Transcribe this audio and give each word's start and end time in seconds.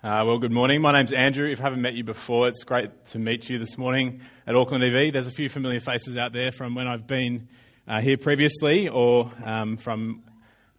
Uh, 0.00 0.22
well, 0.24 0.38
good 0.38 0.52
morning. 0.52 0.80
My 0.80 0.92
name's 0.92 1.12
Andrew. 1.12 1.50
If 1.50 1.58
I 1.58 1.64
haven't 1.64 1.82
met 1.82 1.94
you 1.94 2.04
before, 2.04 2.46
it's 2.46 2.62
great 2.62 3.06
to 3.06 3.18
meet 3.18 3.50
you 3.50 3.58
this 3.58 3.76
morning 3.76 4.20
at 4.46 4.54
Auckland 4.54 4.84
EV. 4.84 5.12
There's 5.12 5.26
a 5.26 5.32
few 5.32 5.48
familiar 5.48 5.80
faces 5.80 6.16
out 6.16 6.32
there 6.32 6.52
from 6.52 6.76
when 6.76 6.86
I've 6.86 7.08
been 7.08 7.48
uh, 7.88 8.00
here 8.00 8.16
previously 8.16 8.88
or 8.88 9.32
um, 9.44 9.76
from 9.76 10.22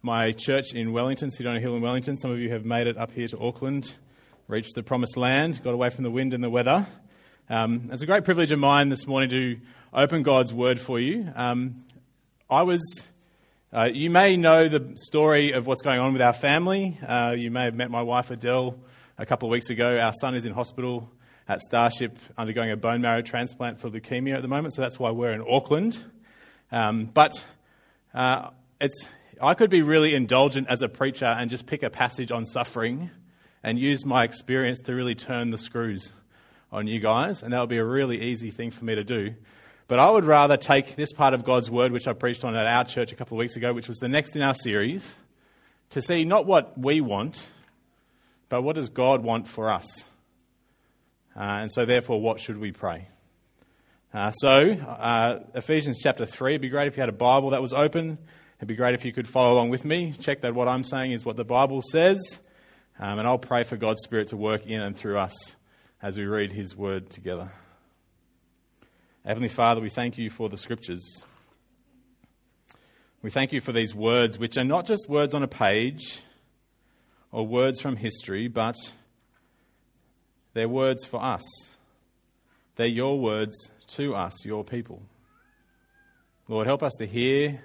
my 0.00 0.32
church 0.32 0.72
in 0.72 0.92
Wellington, 0.92 1.30
City 1.30 1.46
on 1.46 1.54
a 1.54 1.60
Hill 1.60 1.76
in 1.76 1.82
Wellington. 1.82 2.16
Some 2.16 2.30
of 2.30 2.38
you 2.38 2.50
have 2.50 2.64
made 2.64 2.86
it 2.86 2.96
up 2.96 3.12
here 3.12 3.28
to 3.28 3.38
Auckland, 3.38 3.94
reached 4.48 4.74
the 4.74 4.82
promised 4.82 5.18
land, 5.18 5.62
got 5.62 5.74
away 5.74 5.90
from 5.90 6.04
the 6.04 6.10
wind 6.10 6.32
and 6.32 6.42
the 6.42 6.48
weather. 6.48 6.86
Um, 7.50 7.90
it's 7.92 8.00
a 8.00 8.06
great 8.06 8.24
privilege 8.24 8.52
of 8.52 8.58
mine 8.58 8.88
this 8.88 9.06
morning 9.06 9.28
to 9.28 9.60
open 9.92 10.22
God's 10.22 10.54
word 10.54 10.80
for 10.80 10.98
you. 10.98 11.30
Um, 11.36 11.84
I 12.48 12.62
was 12.62 12.80
uh, 13.70 13.84
you 13.84 14.08
may 14.08 14.38
know 14.38 14.66
the 14.66 14.94
story 14.94 15.52
of 15.52 15.66
what's 15.66 15.82
going 15.82 16.00
on 16.00 16.14
with 16.14 16.22
our 16.22 16.32
family. 16.32 16.98
Uh, 17.06 17.32
you 17.36 17.50
may 17.50 17.64
have 17.64 17.74
met 17.74 17.90
my 17.90 18.00
wife 18.00 18.30
Adele 18.30 18.78
a 19.20 19.26
couple 19.26 19.46
of 19.46 19.50
weeks 19.50 19.68
ago. 19.68 19.98
Our 19.98 20.14
son 20.14 20.34
is 20.34 20.46
in 20.46 20.54
hospital 20.54 21.10
at 21.46 21.60
Starship 21.60 22.18
undergoing 22.38 22.70
a 22.70 22.76
bone 22.76 23.02
marrow 23.02 23.20
transplant 23.20 23.78
for 23.78 23.90
leukemia 23.90 24.34
at 24.34 24.40
the 24.40 24.48
moment, 24.48 24.72
so 24.72 24.80
that's 24.80 24.98
why 24.98 25.10
we're 25.10 25.32
in 25.32 25.44
Auckland. 25.46 26.02
Um, 26.72 27.04
but 27.04 27.44
uh, 28.14 28.48
it's, 28.80 29.06
I 29.38 29.52
could 29.52 29.68
be 29.68 29.82
really 29.82 30.14
indulgent 30.14 30.68
as 30.70 30.80
a 30.80 30.88
preacher 30.88 31.26
and 31.26 31.50
just 31.50 31.66
pick 31.66 31.82
a 31.82 31.90
passage 31.90 32.32
on 32.32 32.46
suffering 32.46 33.10
and 33.62 33.78
use 33.78 34.06
my 34.06 34.24
experience 34.24 34.80
to 34.80 34.94
really 34.94 35.14
turn 35.14 35.50
the 35.50 35.58
screws 35.58 36.12
on 36.72 36.86
you 36.86 36.98
guys, 36.98 37.42
and 37.42 37.52
that 37.52 37.60
would 37.60 37.68
be 37.68 37.76
a 37.76 37.84
really 37.84 38.22
easy 38.22 38.50
thing 38.50 38.70
for 38.70 38.86
me 38.86 38.94
to 38.94 39.04
do. 39.04 39.34
But 39.86 39.98
I 39.98 40.08
would 40.08 40.24
rather 40.24 40.56
take 40.56 40.96
this 40.96 41.12
part 41.12 41.34
of 41.34 41.44
God's 41.44 41.70
word, 41.70 41.92
which 41.92 42.08
I 42.08 42.14
preached 42.14 42.42
on 42.42 42.56
at 42.56 42.66
our 42.66 42.84
church 42.84 43.12
a 43.12 43.16
couple 43.16 43.36
of 43.36 43.40
weeks 43.40 43.56
ago, 43.56 43.74
which 43.74 43.88
was 43.88 43.98
the 43.98 44.08
next 44.08 44.34
in 44.34 44.40
our 44.40 44.54
series, 44.54 45.14
to 45.90 46.00
see 46.00 46.24
not 46.24 46.46
what 46.46 46.78
we 46.78 47.02
want, 47.02 47.46
but 48.50 48.62
what 48.62 48.74
does 48.74 48.90
God 48.90 49.22
want 49.22 49.48
for 49.48 49.70
us? 49.70 50.04
Uh, 51.34 51.62
and 51.62 51.72
so, 51.72 51.86
therefore, 51.86 52.20
what 52.20 52.40
should 52.40 52.58
we 52.58 52.72
pray? 52.72 53.08
Uh, 54.12 54.32
so, 54.32 54.72
uh, 54.72 55.38
Ephesians 55.54 56.00
chapter 56.02 56.26
3, 56.26 56.52
it'd 56.52 56.60
be 56.60 56.68
great 56.68 56.88
if 56.88 56.96
you 56.96 57.00
had 57.00 57.08
a 57.08 57.12
Bible 57.12 57.50
that 57.50 57.62
was 57.62 57.72
open. 57.72 58.18
It'd 58.58 58.68
be 58.68 58.74
great 58.74 58.94
if 58.94 59.04
you 59.04 59.12
could 59.12 59.28
follow 59.28 59.54
along 59.54 59.70
with 59.70 59.84
me. 59.84 60.12
Check 60.20 60.40
that 60.40 60.54
what 60.54 60.66
I'm 60.66 60.82
saying 60.82 61.12
is 61.12 61.24
what 61.24 61.36
the 61.36 61.44
Bible 61.44 61.80
says. 61.80 62.40
Um, 62.98 63.20
and 63.20 63.26
I'll 63.26 63.38
pray 63.38 63.62
for 63.62 63.76
God's 63.76 64.02
Spirit 64.02 64.28
to 64.28 64.36
work 64.36 64.66
in 64.66 64.82
and 64.82 64.96
through 64.96 65.18
us 65.18 65.56
as 66.02 66.18
we 66.18 66.24
read 66.24 66.50
His 66.50 66.76
Word 66.76 67.08
together. 67.08 67.52
Heavenly 69.24 69.48
Father, 69.48 69.80
we 69.80 69.90
thank 69.90 70.18
you 70.18 70.28
for 70.28 70.48
the 70.48 70.56
Scriptures. 70.56 71.22
We 73.22 73.30
thank 73.30 73.52
you 73.52 73.60
for 73.60 73.72
these 73.72 73.94
words, 73.94 74.38
which 74.38 74.58
are 74.58 74.64
not 74.64 74.86
just 74.86 75.08
words 75.08 75.34
on 75.34 75.44
a 75.44 75.48
page, 75.48 76.22
or 77.32 77.46
words 77.46 77.80
from 77.80 77.96
history, 77.96 78.48
but 78.48 78.76
they're 80.52 80.68
words 80.68 81.04
for 81.04 81.22
us. 81.22 81.42
They're 82.76 82.86
your 82.86 83.20
words 83.20 83.70
to 83.96 84.14
us, 84.14 84.44
your 84.44 84.64
people. 84.64 85.02
Lord, 86.48 86.66
help 86.66 86.82
us 86.82 86.92
to 86.98 87.06
hear 87.06 87.62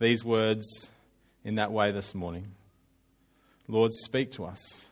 these 0.00 0.24
words 0.24 0.90
in 1.44 1.56
that 1.56 1.70
way 1.70 1.92
this 1.92 2.14
morning. 2.14 2.48
Lord, 3.68 3.92
speak 3.92 4.32
to 4.32 4.44
us. 4.44 4.86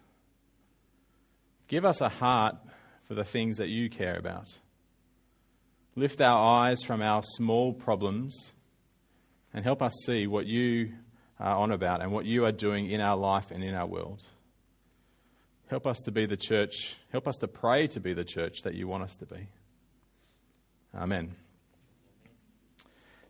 Give 1.68 1.84
us 1.84 2.00
a 2.00 2.08
heart 2.08 2.56
for 3.08 3.14
the 3.14 3.24
things 3.24 3.58
that 3.58 3.68
you 3.68 3.90
care 3.90 4.16
about. 4.16 4.46
Lift 5.96 6.20
our 6.20 6.60
eyes 6.60 6.82
from 6.82 7.02
our 7.02 7.22
small 7.22 7.72
problems 7.72 8.52
and 9.52 9.64
help 9.64 9.82
us 9.82 9.92
see 10.06 10.26
what 10.26 10.46
you 10.46 10.92
on 11.48 11.72
about 11.72 12.02
and 12.02 12.12
what 12.12 12.24
you 12.24 12.44
are 12.44 12.52
doing 12.52 12.90
in 12.90 13.00
our 13.00 13.16
life 13.16 13.50
and 13.50 13.62
in 13.62 13.74
our 13.74 13.86
world. 13.86 14.22
Help 15.68 15.86
us 15.86 15.98
to 16.04 16.10
be 16.10 16.26
the 16.26 16.36
church. 16.36 16.96
Help 17.10 17.26
us 17.26 17.36
to 17.38 17.48
pray 17.48 17.86
to 17.88 18.00
be 18.00 18.12
the 18.12 18.24
church 18.24 18.58
that 18.64 18.74
you 18.74 18.86
want 18.86 19.02
us 19.02 19.16
to 19.16 19.26
be. 19.26 19.48
Amen. 20.94 21.34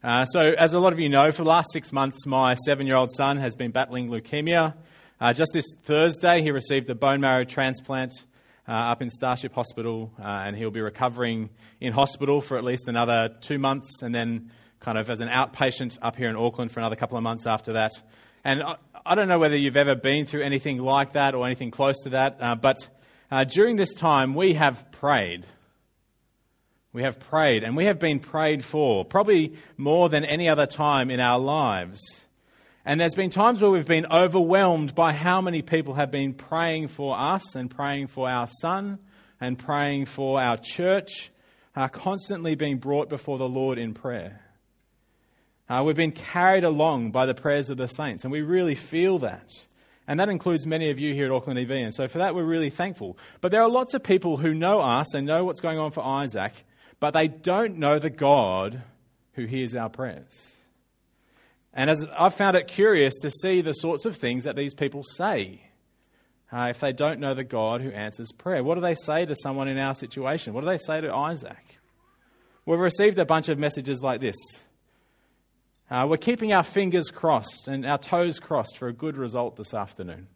Uh, 0.02 0.24
so, 0.24 0.40
as 0.58 0.74
a 0.74 0.80
lot 0.80 0.92
of 0.92 0.98
you 0.98 1.08
know, 1.08 1.30
for 1.30 1.44
the 1.44 1.48
last 1.48 1.68
six 1.72 1.92
months, 1.92 2.26
my 2.26 2.54
seven 2.54 2.88
year 2.88 2.96
old 2.96 3.12
son 3.12 3.36
has 3.36 3.54
been 3.54 3.70
battling 3.70 4.08
leukemia. 4.08 4.74
Uh, 5.20 5.32
just 5.32 5.52
this 5.54 5.64
Thursday, 5.84 6.42
he 6.42 6.50
received 6.50 6.90
a 6.90 6.94
bone 6.96 7.20
marrow 7.20 7.44
transplant 7.44 8.12
uh, 8.68 8.72
up 8.72 9.00
in 9.00 9.10
Starship 9.10 9.54
Hospital, 9.54 10.12
uh, 10.18 10.24
and 10.24 10.56
he'll 10.56 10.72
be 10.72 10.80
recovering 10.80 11.50
in 11.80 11.92
hospital 11.92 12.40
for 12.40 12.58
at 12.58 12.64
least 12.64 12.88
another 12.88 13.28
two 13.40 13.58
months 13.58 14.02
and 14.02 14.12
then 14.12 14.50
kind 14.82 14.98
of 14.98 15.08
as 15.08 15.20
an 15.20 15.28
outpatient 15.28 15.96
up 16.02 16.16
here 16.16 16.28
in 16.28 16.36
Auckland 16.36 16.70
for 16.72 16.80
another 16.80 16.96
couple 16.96 17.16
of 17.16 17.22
months 17.22 17.46
after 17.46 17.72
that. 17.74 17.92
And 18.44 18.62
I, 18.62 18.76
I 19.06 19.14
don't 19.14 19.28
know 19.28 19.38
whether 19.38 19.56
you've 19.56 19.76
ever 19.76 19.94
been 19.94 20.26
through 20.26 20.42
anything 20.42 20.78
like 20.78 21.12
that 21.12 21.34
or 21.34 21.46
anything 21.46 21.70
close 21.70 21.98
to 22.02 22.10
that, 22.10 22.36
uh, 22.40 22.56
but 22.56 22.76
uh, 23.30 23.44
during 23.44 23.76
this 23.76 23.94
time 23.94 24.34
we 24.34 24.54
have 24.54 24.90
prayed. 24.92 25.46
We 26.92 27.02
have 27.04 27.18
prayed, 27.18 27.64
and 27.64 27.74
we 27.74 27.86
have 27.86 27.98
been 27.98 28.20
prayed 28.20 28.62
for, 28.62 29.02
probably 29.04 29.54
more 29.78 30.10
than 30.10 30.26
any 30.26 30.50
other 30.50 30.66
time 30.66 31.10
in 31.10 31.20
our 31.20 31.38
lives. 31.38 32.00
And 32.84 33.00
there's 33.00 33.14
been 33.14 33.30
times 33.30 33.62
where 33.62 33.70
we've 33.70 33.86
been 33.86 34.06
overwhelmed 34.12 34.94
by 34.94 35.14
how 35.14 35.40
many 35.40 35.62
people 35.62 35.94
have 35.94 36.10
been 36.10 36.34
praying 36.34 36.88
for 36.88 37.18
us 37.18 37.54
and 37.54 37.70
praying 37.70 38.08
for 38.08 38.28
our 38.28 38.46
son 38.60 38.98
and 39.40 39.58
praying 39.58 40.06
for 40.06 40.40
our 40.40 40.58
church, 40.58 41.30
are 41.74 41.88
constantly 41.88 42.54
being 42.54 42.76
brought 42.76 43.08
before 43.08 43.38
the 43.38 43.48
Lord 43.48 43.78
in 43.78 43.94
prayer. 43.94 44.41
Uh, 45.72 45.82
we've 45.82 45.96
been 45.96 46.12
carried 46.12 46.64
along 46.64 47.10
by 47.10 47.24
the 47.24 47.32
prayers 47.32 47.70
of 47.70 47.78
the 47.78 47.86
saints, 47.86 48.24
and 48.24 48.30
we 48.30 48.42
really 48.42 48.74
feel 48.74 49.18
that. 49.18 49.48
And 50.06 50.20
that 50.20 50.28
includes 50.28 50.66
many 50.66 50.90
of 50.90 50.98
you 50.98 51.14
here 51.14 51.24
at 51.24 51.32
Auckland 51.32 51.58
EV. 51.58 51.70
And 51.70 51.94
so 51.94 52.08
for 52.08 52.18
that, 52.18 52.34
we're 52.34 52.44
really 52.44 52.68
thankful. 52.68 53.16
But 53.40 53.52
there 53.52 53.62
are 53.62 53.70
lots 53.70 53.94
of 53.94 54.02
people 54.02 54.36
who 54.36 54.52
know 54.52 54.80
us 54.80 55.14
and 55.14 55.26
know 55.26 55.44
what's 55.44 55.62
going 55.62 55.78
on 55.78 55.90
for 55.90 56.04
Isaac, 56.04 56.66
but 57.00 57.14
they 57.14 57.26
don't 57.26 57.78
know 57.78 57.98
the 57.98 58.10
God 58.10 58.82
who 59.32 59.46
hears 59.46 59.74
our 59.74 59.88
prayers. 59.88 60.56
And 61.72 61.88
as 61.88 62.06
I've 62.18 62.34
found 62.34 62.54
it 62.54 62.68
curious 62.68 63.14
to 63.22 63.30
see 63.30 63.62
the 63.62 63.72
sorts 63.72 64.04
of 64.04 64.18
things 64.18 64.44
that 64.44 64.56
these 64.56 64.74
people 64.74 65.02
say 65.02 65.70
uh, 66.52 66.66
if 66.68 66.80
they 66.80 66.92
don't 66.92 67.18
know 67.18 67.32
the 67.32 67.44
God 67.44 67.80
who 67.80 67.88
answers 67.92 68.30
prayer. 68.30 68.62
What 68.62 68.74
do 68.74 68.82
they 68.82 68.94
say 68.94 69.24
to 69.24 69.34
someone 69.34 69.68
in 69.68 69.78
our 69.78 69.94
situation? 69.94 70.52
What 70.52 70.60
do 70.60 70.66
they 70.66 70.76
say 70.76 71.00
to 71.00 71.14
Isaac? 71.14 71.80
We've 72.66 72.78
received 72.78 73.18
a 73.18 73.24
bunch 73.24 73.48
of 73.48 73.58
messages 73.58 74.02
like 74.02 74.20
this 74.20 74.36
uh, 75.92 76.06
we're 76.06 76.16
keeping 76.16 76.54
our 76.54 76.62
fingers 76.62 77.10
crossed 77.10 77.68
and 77.68 77.84
our 77.84 77.98
toes 77.98 78.38
crossed 78.38 78.78
for 78.78 78.88
a 78.88 78.94
good 78.94 79.18
result 79.18 79.56
this 79.56 79.74
afternoon. 79.74 80.26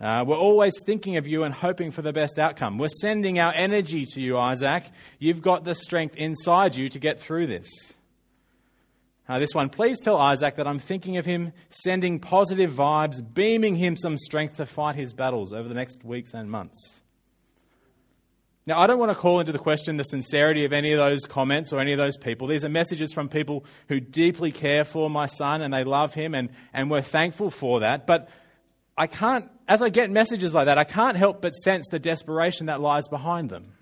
Uh, 0.00 0.24
we're 0.24 0.38
always 0.38 0.74
thinking 0.86 1.16
of 1.16 1.26
you 1.26 1.42
and 1.42 1.52
hoping 1.52 1.90
for 1.90 2.02
the 2.02 2.12
best 2.12 2.38
outcome. 2.38 2.78
We're 2.78 2.86
sending 3.00 3.40
our 3.40 3.52
energy 3.52 4.04
to 4.12 4.20
you, 4.20 4.38
Isaac. 4.38 4.84
You've 5.18 5.42
got 5.42 5.64
the 5.64 5.74
strength 5.74 6.14
inside 6.14 6.76
you 6.76 6.88
to 6.88 7.00
get 7.00 7.18
through 7.20 7.48
this. 7.48 7.68
Uh, 9.28 9.40
this 9.40 9.54
one, 9.54 9.70
please 9.70 9.98
tell 9.98 10.16
Isaac 10.16 10.54
that 10.54 10.68
I'm 10.68 10.78
thinking 10.78 11.16
of 11.16 11.26
him, 11.26 11.52
sending 11.70 12.20
positive 12.20 12.70
vibes, 12.70 13.16
beaming 13.34 13.74
him 13.74 13.96
some 13.96 14.16
strength 14.16 14.58
to 14.58 14.66
fight 14.66 14.94
his 14.94 15.12
battles 15.12 15.52
over 15.52 15.68
the 15.68 15.74
next 15.74 16.04
weeks 16.04 16.32
and 16.32 16.48
months. 16.48 16.97
Now, 18.68 18.78
I 18.78 18.86
don't 18.86 18.98
want 18.98 19.10
to 19.10 19.16
call 19.16 19.40
into 19.40 19.50
the 19.50 19.58
question 19.58 19.96
the 19.96 20.04
sincerity 20.04 20.66
of 20.66 20.74
any 20.74 20.92
of 20.92 20.98
those 20.98 21.24
comments 21.24 21.72
or 21.72 21.80
any 21.80 21.92
of 21.92 21.98
those 21.98 22.18
people. 22.18 22.46
These 22.46 22.66
are 22.66 22.68
messages 22.68 23.14
from 23.14 23.30
people 23.30 23.64
who 23.88 23.98
deeply 23.98 24.52
care 24.52 24.84
for 24.84 25.08
my 25.08 25.24
son 25.24 25.62
and 25.62 25.72
they 25.72 25.84
love 25.84 26.12
him, 26.12 26.34
and, 26.34 26.50
and 26.74 26.90
we're 26.90 27.00
thankful 27.00 27.50
for 27.50 27.80
that. 27.80 28.06
But 28.06 28.28
I 28.94 29.06
can't, 29.06 29.50
as 29.66 29.80
I 29.80 29.88
get 29.88 30.10
messages 30.10 30.52
like 30.52 30.66
that, 30.66 30.76
I 30.76 30.84
can't 30.84 31.16
help 31.16 31.40
but 31.40 31.54
sense 31.54 31.88
the 31.90 31.98
desperation 31.98 32.66
that 32.66 32.78
lies 32.78 33.08
behind 33.08 33.48
them. 33.48 33.72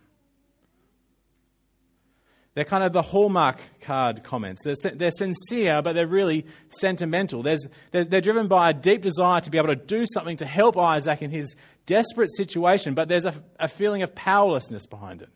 They're 2.57 2.65
kind 2.65 2.83
of 2.83 2.95
the 2.95 3.03
Hallmark 3.03 3.61
card 3.83 4.25
comments. 4.25 4.63
They're, 4.65 4.93
they're 4.95 5.11
sincere, 5.11 5.83
but 5.83 5.93
they're 5.93 6.07
really 6.07 6.47
sentimental. 6.71 7.43
There's, 7.43 7.67
they're, 7.91 8.05
they're 8.05 8.23
driven 8.23 8.49
by 8.49 8.71
a 8.71 8.73
deep 8.73 9.03
desire 9.03 9.43
to 9.43 9.51
be 9.51 9.59
able 9.59 9.69
to 9.69 9.77
do 9.77 10.07
something 10.15 10.39
to 10.39 10.47
help 10.47 10.79
Isaac 10.79 11.21
in 11.21 11.31
his 11.31 11.55
desperate 11.85 12.31
situation, 12.35 12.95
but 12.95 13.09
there's 13.09 13.27
a, 13.27 13.35
a 13.61 13.69
feeling 13.69 14.03
of 14.03 14.15
powerlessness 14.15 14.87
behind 14.87 15.21
it. 15.21 15.29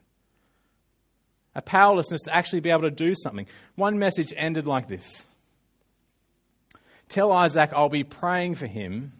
A 1.54 1.60
powerlessness 1.60 2.22
to 2.22 2.34
actually 2.34 2.60
be 2.60 2.70
able 2.70 2.82
to 2.82 2.90
do 2.90 3.14
something. 3.14 3.46
One 3.74 3.98
message 3.98 4.32
ended 4.34 4.66
like 4.66 4.88
this 4.88 5.26
Tell 7.10 7.32
Isaac 7.32 7.70
I'll 7.74 7.90
be 7.90 8.02
praying 8.02 8.54
for 8.54 8.66
him 8.66 9.12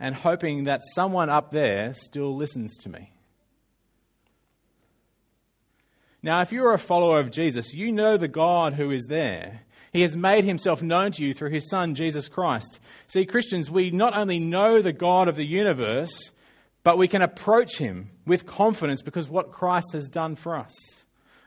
and 0.00 0.14
hoping 0.14 0.64
that 0.64 0.80
someone 0.94 1.28
up 1.28 1.50
there 1.50 1.92
still 1.92 2.34
listens 2.34 2.74
to 2.78 2.88
me. 2.88 3.12
Now, 6.22 6.40
if 6.40 6.52
you're 6.52 6.72
a 6.72 6.78
follower 6.78 7.18
of 7.18 7.32
Jesus, 7.32 7.74
you 7.74 7.90
know 7.90 8.16
the 8.16 8.28
God 8.28 8.74
who 8.74 8.90
is 8.92 9.06
there. 9.06 9.62
He 9.92 10.02
has 10.02 10.16
made 10.16 10.44
himself 10.44 10.80
known 10.80 11.10
to 11.12 11.24
you 11.24 11.34
through 11.34 11.50
his 11.50 11.68
Son, 11.68 11.94
Jesus 11.94 12.28
Christ. 12.28 12.78
See, 13.08 13.26
Christians, 13.26 13.70
we 13.70 13.90
not 13.90 14.16
only 14.16 14.38
know 14.38 14.80
the 14.80 14.92
God 14.92 15.28
of 15.28 15.36
the 15.36 15.44
universe, 15.44 16.30
but 16.84 16.96
we 16.96 17.08
can 17.08 17.22
approach 17.22 17.78
him 17.78 18.10
with 18.24 18.46
confidence 18.46 19.02
because 19.02 19.28
what 19.28 19.52
Christ 19.52 19.88
has 19.92 20.08
done 20.08 20.36
for 20.36 20.56
us. 20.56 21.01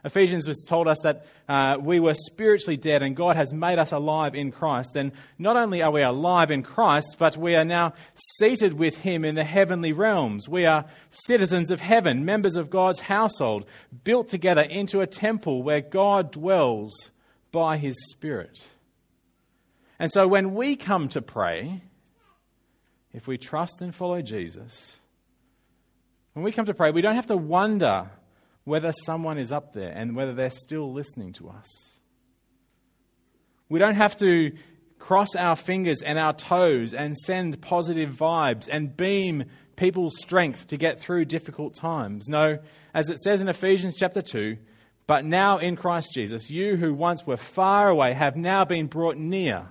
Ephesians 0.06 0.46
was 0.46 0.62
told 0.62 0.86
us 0.86 0.98
that 1.02 1.26
uh, 1.48 1.78
we 1.80 1.98
were 1.98 2.14
spiritually 2.14 2.76
dead 2.76 3.02
and 3.02 3.16
God 3.16 3.34
has 3.34 3.52
made 3.52 3.80
us 3.80 3.90
alive 3.90 4.36
in 4.36 4.52
Christ. 4.52 4.90
Then 4.94 5.10
not 5.36 5.56
only 5.56 5.82
are 5.82 5.90
we 5.90 6.00
alive 6.00 6.52
in 6.52 6.62
Christ, 6.62 7.16
but 7.18 7.36
we 7.36 7.56
are 7.56 7.64
now 7.64 7.92
seated 8.38 8.74
with 8.74 8.98
Him 8.98 9.24
in 9.24 9.34
the 9.34 9.42
heavenly 9.42 9.92
realms. 9.92 10.48
We 10.48 10.64
are 10.64 10.84
citizens 11.10 11.72
of 11.72 11.80
heaven, 11.80 12.24
members 12.24 12.54
of 12.54 12.70
God's 12.70 13.00
household, 13.00 13.66
built 14.04 14.28
together 14.28 14.60
into 14.60 15.00
a 15.00 15.08
temple 15.08 15.64
where 15.64 15.80
God 15.80 16.30
dwells 16.30 17.10
by 17.50 17.76
His 17.76 17.96
Spirit. 18.12 18.64
And 19.98 20.12
so 20.12 20.28
when 20.28 20.54
we 20.54 20.76
come 20.76 21.08
to 21.10 21.20
pray, 21.20 21.82
if 23.12 23.26
we 23.26 23.38
trust 23.38 23.80
and 23.80 23.92
follow 23.92 24.22
Jesus, 24.22 25.00
when 26.34 26.44
we 26.44 26.52
come 26.52 26.66
to 26.66 26.74
pray, 26.74 26.92
we 26.92 27.02
don't 27.02 27.16
have 27.16 27.26
to 27.26 27.36
wonder 27.36 28.08
whether 28.66 28.90
someone 29.04 29.38
is 29.38 29.52
up 29.52 29.72
there 29.72 29.92
and 29.92 30.16
whether 30.16 30.34
they're 30.34 30.50
still 30.50 30.92
listening 30.92 31.32
to 31.32 31.48
us. 31.48 32.00
We 33.68 33.78
don't 33.78 33.94
have 33.94 34.16
to 34.16 34.52
cross 34.98 35.36
our 35.36 35.54
fingers 35.54 36.02
and 36.02 36.18
our 36.18 36.32
toes 36.32 36.92
and 36.92 37.16
send 37.16 37.62
positive 37.62 38.16
vibes 38.16 38.68
and 38.70 38.96
beam 38.96 39.44
people's 39.76 40.18
strength 40.18 40.66
to 40.66 40.76
get 40.76 40.98
through 40.98 41.26
difficult 41.26 41.74
times. 41.74 42.26
No, 42.28 42.58
as 42.92 43.08
it 43.08 43.20
says 43.20 43.40
in 43.40 43.48
Ephesians 43.48 43.94
chapter 43.96 44.20
2, 44.20 44.56
but 45.06 45.24
now 45.24 45.58
in 45.58 45.76
Christ 45.76 46.10
Jesus, 46.12 46.50
you 46.50 46.76
who 46.76 46.92
once 46.92 47.24
were 47.24 47.36
far 47.36 47.88
away 47.88 48.14
have 48.14 48.34
now 48.34 48.64
been 48.64 48.88
brought 48.88 49.16
near 49.16 49.68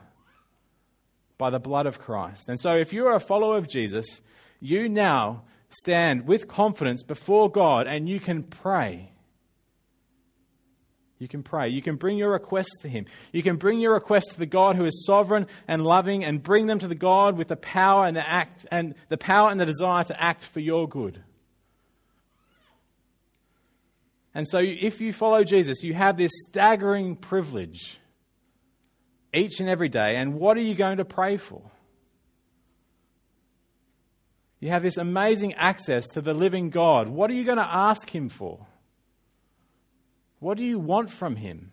by 1.37 1.49
the 1.49 1.59
blood 1.59 1.85
of 1.85 1.99
Christ. 1.99 2.47
And 2.47 2.57
so 2.57 2.77
if 2.77 2.93
you 2.93 3.07
are 3.07 3.15
a 3.15 3.19
follower 3.19 3.57
of 3.57 3.67
Jesus, 3.67 4.21
you 4.61 4.87
now 4.87 5.43
stand 5.79 6.27
with 6.27 6.47
confidence 6.47 7.03
before 7.03 7.49
God 7.49 7.87
and 7.87 8.07
you 8.07 8.19
can 8.19 8.43
pray. 8.43 9.11
You 11.17 11.29
can 11.29 11.43
pray. 11.43 11.69
You 11.69 11.81
can 11.81 11.95
bring 11.95 12.17
your 12.17 12.31
requests 12.31 12.81
to 12.81 12.89
Him. 12.89 13.05
You 13.31 13.41
can 13.41 13.55
bring 13.55 13.79
your 13.79 13.93
requests 13.93 14.33
to 14.33 14.39
the 14.39 14.45
God 14.45 14.75
who 14.75 14.85
is 14.85 15.05
sovereign 15.05 15.47
and 15.67 15.83
loving 15.83 16.25
and 16.25 16.43
bring 16.43 16.67
them 16.67 16.79
to 16.79 16.87
the 16.87 16.95
God 16.95 17.37
with 17.37 17.47
the 17.47 17.55
power 17.55 18.05
and 18.05 18.17
the 18.17 18.27
act 18.27 18.65
and 18.69 18.95
the 19.07 19.17
power 19.17 19.49
and 19.49 19.59
the 19.59 19.65
desire 19.65 20.03
to 20.03 20.21
act 20.21 20.43
for 20.43 20.59
your 20.59 20.89
good. 20.89 21.23
And 24.33 24.45
so 24.47 24.59
if 24.59 24.99
you 24.99 25.13
follow 25.13 25.45
Jesus, 25.45 25.81
you 25.81 25.93
have 25.93 26.17
this 26.17 26.31
staggering 26.49 27.15
privilege 27.15 27.97
each 29.33 29.61
and 29.61 29.69
every 29.69 29.87
day. 29.87 30.17
And 30.17 30.35
what 30.35 30.57
are 30.57 30.61
you 30.61 30.75
going 30.75 30.97
to 30.97 31.05
pray 31.05 31.37
for? 31.37 31.71
You 34.65 34.71
have 34.71 34.81
this 34.81 34.97
amazing 34.97 35.53
access 35.53 36.07
to 36.07 36.21
the 36.21 36.33
living 36.33 36.71
God. 36.71 37.07
What 37.07 37.29
are 37.29 37.35
you 37.35 37.43
going 37.43 37.59
to 37.59 37.63
ask 37.71 38.09
Him 38.09 38.29
for? 38.29 38.65
What 40.39 40.57
do 40.57 40.63
you 40.63 40.79
want 40.79 41.11
from 41.11 41.35
Him? 41.35 41.71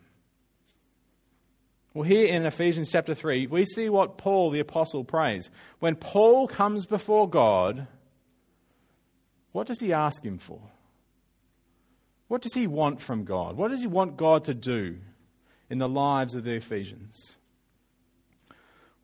Well, 1.95 2.03
here 2.03 2.27
in 2.27 2.45
Ephesians 2.45 2.93
chapter 2.93 3.15
3, 3.15 3.47
we 3.47 3.65
see 3.65 3.89
what 3.89 4.19
Paul 4.19 4.51
the 4.51 4.61
Apostle 4.61 5.05
prays. 5.05 5.51
When 5.79 5.97
Paul 5.97 6.47
comes 6.47 6.85
before 6.85 7.27
God, 7.31 7.87
what 9.53 9.67
does 9.67 9.81
he 9.81 9.95
ask 9.95 10.23
Him 10.23 10.37
for? 10.37 10.61
What 12.29 12.43
does 12.43 12.53
he 12.53 12.67
want 12.67 13.01
from 13.01 13.25
God? 13.25 13.57
What 13.57 13.71
does 13.71 13.81
he 13.81 13.87
want 13.87 14.19
God 14.19 14.45
to 14.45 14.53
do 14.53 14.99
in 15.71 15.79
the 15.79 15.89
lives 15.89 16.35
of 16.35 16.45
the 16.45 16.57
Ephesians? 16.57 17.39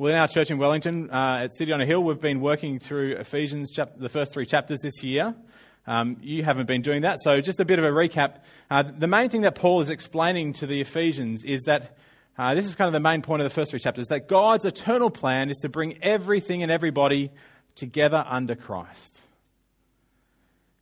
Well, 0.01 0.13
in 0.13 0.17
our 0.17 0.29
church 0.29 0.53
in 0.53 0.59
Wellington, 0.59 1.11
uh, 1.11 1.39
at 1.43 1.53
City 1.57 1.73
on 1.73 1.81
a 1.81 1.85
Hill, 1.85 2.05
we've 2.05 2.21
been 2.21 2.41
working 2.41 2.79
through 2.79 3.17
Ephesians, 3.17 3.73
chap- 3.73 3.99
the 3.99 4.09
first 4.09 4.33
three 4.33 4.47
chapters 4.47 4.79
this 4.81 5.03
year. 5.03 5.35
Um, 5.89 6.19
you 6.21 6.45
haven't 6.45 6.67
been 6.67 6.83
doing 6.83 7.03
that, 7.03 7.19
so 7.21 7.41
just 7.41 7.59
a 7.59 7.65
bit 7.65 7.81
of 7.81 7.85
a 7.85 7.89
recap. 7.89 8.43
Uh, 8.71 8.85
the 8.97 9.09
main 9.09 9.29
thing 9.29 9.41
that 9.41 9.57
Paul 9.57 9.81
is 9.81 9.91
explaining 9.91 10.53
to 10.53 10.69
the 10.69 10.81
Ephesians 10.81 11.43
is 11.43 11.63
that 11.63 11.99
uh, 12.39 12.55
this 12.55 12.69
is 12.69 12.77
kind 12.77 12.87
of 12.87 12.93
the 12.93 13.01
main 13.01 13.23
point 13.23 13.43
of 13.43 13.45
the 13.45 13.53
first 13.53 13.73
three 13.73 13.81
chapters 13.81 14.07
that 14.07 14.29
God's 14.29 14.65
eternal 14.65 15.11
plan 15.11 15.51
is 15.51 15.57
to 15.63 15.69
bring 15.69 15.99
everything 16.01 16.63
and 16.63 16.71
everybody 16.71 17.33
together 17.75 18.25
under 18.25 18.55
Christ. 18.55 19.21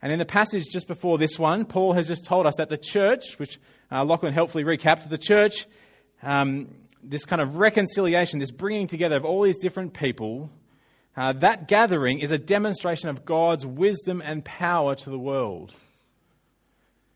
And 0.02 0.12
in 0.12 0.18
the 0.18 0.26
passage 0.26 0.64
just 0.70 0.88
before 0.88 1.16
this 1.16 1.38
one, 1.38 1.64
Paul 1.64 1.94
has 1.94 2.06
just 2.06 2.26
told 2.26 2.44
us 2.44 2.56
that 2.58 2.68
the 2.68 2.76
church, 2.76 3.38
which 3.38 3.58
uh, 3.90 4.04
Lachlan 4.04 4.34
helpfully 4.34 4.64
recapped, 4.64 5.08
the 5.08 5.16
church 5.16 5.64
um, 6.22 6.68
this 7.08 7.24
kind 7.24 7.40
of 7.40 7.56
reconciliation, 7.56 8.38
this 8.38 8.50
bringing 8.50 8.86
together 8.86 9.16
of 9.16 9.24
all 9.24 9.42
these 9.42 9.58
different 9.58 9.94
people, 9.94 10.50
uh, 11.16 11.32
that 11.32 11.68
gathering 11.68 12.18
is 12.18 12.30
a 12.30 12.38
demonstration 12.38 13.08
of 13.08 13.24
God's 13.24 13.64
wisdom 13.64 14.22
and 14.24 14.44
power 14.44 14.94
to 14.94 15.10
the 15.10 15.18
world. 15.18 15.72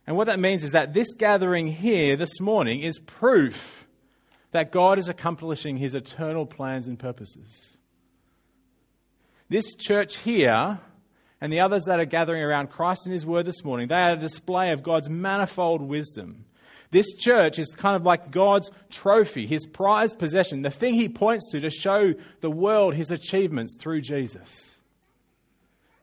And 0.06 0.16
what 0.16 0.26
that 0.26 0.40
means 0.40 0.64
is 0.64 0.70
that 0.70 0.94
this 0.94 1.12
gathering 1.12 1.68
here 1.68 2.16
this 2.16 2.40
morning 2.40 2.80
is 2.80 2.98
proof 2.98 3.86
that 4.52 4.72
God 4.72 4.98
is 4.98 5.08
accomplishing 5.08 5.76
his 5.76 5.94
eternal 5.94 6.46
plans 6.46 6.86
and 6.86 6.98
purposes. 6.98 7.76
This 9.48 9.74
church 9.74 10.16
here 10.18 10.80
and 11.40 11.52
the 11.52 11.60
others 11.60 11.84
that 11.86 12.00
are 12.00 12.04
gathering 12.04 12.42
around 12.42 12.70
Christ 12.70 13.06
and 13.06 13.12
his 13.12 13.26
word 13.26 13.46
this 13.46 13.64
morning, 13.64 13.88
they 13.88 13.94
are 13.94 14.14
a 14.14 14.16
display 14.16 14.72
of 14.72 14.82
God's 14.82 15.08
manifold 15.08 15.82
wisdom 15.82 16.44
this 16.90 17.14
church 17.14 17.58
is 17.58 17.70
kind 17.70 17.94
of 17.94 18.02
like 18.02 18.30
God's 18.30 18.70
trophy, 18.90 19.46
his 19.46 19.64
prized 19.66 20.18
possession, 20.18 20.62
the 20.62 20.70
thing 20.70 20.94
he 20.94 21.08
points 21.08 21.50
to 21.52 21.60
to 21.60 21.70
show 21.70 22.14
the 22.40 22.50
world 22.50 22.94
his 22.94 23.10
achievements 23.10 23.76
through 23.78 24.00
Jesus. 24.00 24.76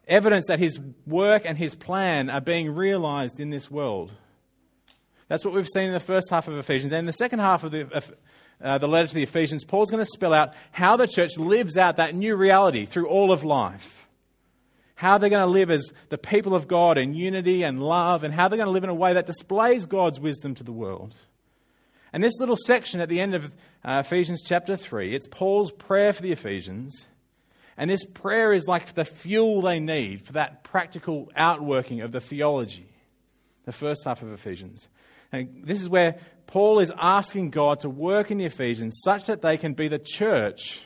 Evidence 0.06 0.46
that 0.48 0.58
his 0.58 0.80
work 1.06 1.42
and 1.44 1.58
his 1.58 1.74
plan 1.74 2.30
are 2.30 2.40
being 2.40 2.74
realized 2.74 3.38
in 3.38 3.50
this 3.50 3.70
world. 3.70 4.12
That's 5.28 5.44
what 5.44 5.52
we've 5.52 5.68
seen 5.68 5.84
in 5.84 5.92
the 5.92 6.00
first 6.00 6.30
half 6.30 6.48
of 6.48 6.56
Ephesians. 6.56 6.92
And 6.92 7.00
in 7.00 7.06
the 7.06 7.12
second 7.12 7.40
half 7.40 7.64
of 7.64 7.72
the, 7.72 8.02
uh, 8.62 8.78
the 8.78 8.88
letter 8.88 9.08
to 9.08 9.14
the 9.14 9.22
Ephesians, 9.22 9.64
Paul's 9.64 9.90
going 9.90 10.02
to 10.02 10.10
spell 10.10 10.32
out 10.32 10.54
how 10.70 10.96
the 10.96 11.06
church 11.06 11.36
lives 11.36 11.76
out 11.76 11.98
that 11.98 12.14
new 12.14 12.34
reality 12.34 12.86
through 12.86 13.08
all 13.08 13.30
of 13.30 13.44
life 13.44 13.97
how 14.98 15.16
they're 15.16 15.30
going 15.30 15.46
to 15.46 15.46
live 15.46 15.70
as 15.70 15.92
the 16.08 16.18
people 16.18 16.56
of 16.56 16.66
God 16.66 16.98
in 16.98 17.14
unity 17.14 17.62
and 17.62 17.80
love, 17.80 18.24
and 18.24 18.34
how 18.34 18.48
they're 18.48 18.56
going 18.56 18.66
to 18.66 18.72
live 18.72 18.82
in 18.82 18.90
a 18.90 18.94
way 18.94 19.14
that 19.14 19.26
displays 19.26 19.86
God's 19.86 20.18
wisdom 20.18 20.56
to 20.56 20.64
the 20.64 20.72
world. 20.72 21.14
And 22.12 22.20
this 22.20 22.40
little 22.40 22.56
section 22.56 23.00
at 23.00 23.08
the 23.08 23.20
end 23.20 23.36
of 23.36 23.54
uh, 23.84 24.02
Ephesians 24.04 24.42
chapter 24.44 24.76
3, 24.76 25.14
it's 25.14 25.28
Paul's 25.28 25.70
prayer 25.70 26.12
for 26.12 26.22
the 26.22 26.32
Ephesians. 26.32 27.06
And 27.76 27.88
this 27.88 28.04
prayer 28.04 28.52
is 28.52 28.66
like 28.66 28.94
the 28.94 29.04
fuel 29.04 29.60
they 29.60 29.78
need 29.78 30.26
for 30.26 30.32
that 30.32 30.64
practical 30.64 31.30
outworking 31.36 32.00
of 32.00 32.10
the 32.10 32.20
theology, 32.20 32.90
the 33.66 33.72
first 33.72 34.02
half 34.04 34.20
of 34.22 34.32
Ephesians. 34.32 34.88
And 35.30 35.62
this 35.62 35.80
is 35.80 35.88
where 35.88 36.18
Paul 36.48 36.80
is 36.80 36.90
asking 36.98 37.50
God 37.50 37.78
to 37.80 37.88
work 37.88 38.32
in 38.32 38.38
the 38.38 38.46
Ephesians 38.46 38.98
such 39.04 39.26
that 39.26 39.42
they 39.42 39.58
can 39.58 39.74
be 39.74 39.86
the 39.86 40.00
church 40.00 40.80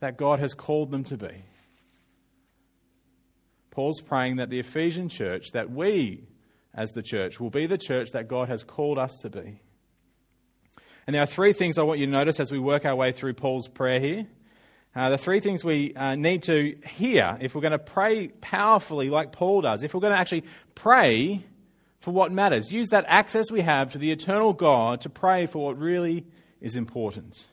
that 0.00 0.18
God 0.18 0.38
has 0.40 0.52
called 0.52 0.90
them 0.90 1.04
to 1.04 1.16
be. 1.16 1.44
Paul's 3.74 4.00
praying 4.00 4.36
that 4.36 4.50
the 4.50 4.60
Ephesian 4.60 5.08
church, 5.08 5.50
that 5.52 5.70
we 5.70 6.28
as 6.72 6.92
the 6.92 7.02
church, 7.02 7.40
will 7.40 7.50
be 7.50 7.66
the 7.66 7.78
church 7.78 8.12
that 8.12 8.28
God 8.28 8.48
has 8.48 8.62
called 8.62 8.98
us 8.98 9.12
to 9.22 9.30
be. 9.30 9.60
And 11.06 11.14
there 11.14 11.22
are 11.22 11.26
three 11.26 11.52
things 11.52 11.76
I 11.76 11.82
want 11.82 11.98
you 11.98 12.06
to 12.06 12.12
notice 12.12 12.38
as 12.38 12.52
we 12.52 12.58
work 12.58 12.84
our 12.84 12.94
way 12.94 13.10
through 13.10 13.34
Paul's 13.34 13.68
prayer 13.68 13.98
here. 13.98 14.26
Uh, 14.94 15.10
the 15.10 15.18
three 15.18 15.40
things 15.40 15.64
we 15.64 15.92
uh, 15.94 16.14
need 16.14 16.44
to 16.44 16.76
hear 16.86 17.36
if 17.40 17.54
we're 17.54 17.60
going 17.60 17.72
to 17.72 17.78
pray 17.80 18.28
powerfully 18.28 19.10
like 19.10 19.32
Paul 19.32 19.60
does, 19.60 19.82
if 19.82 19.92
we're 19.92 20.00
going 20.00 20.12
to 20.12 20.18
actually 20.18 20.44
pray 20.76 21.44
for 21.98 22.12
what 22.12 22.30
matters, 22.30 22.72
use 22.72 22.90
that 22.90 23.04
access 23.08 23.50
we 23.50 23.62
have 23.62 23.92
to 23.92 23.98
the 23.98 24.12
eternal 24.12 24.52
God 24.52 25.00
to 25.00 25.10
pray 25.10 25.46
for 25.46 25.64
what 25.64 25.78
really 25.78 26.24
is 26.60 26.76
important. 26.76 27.44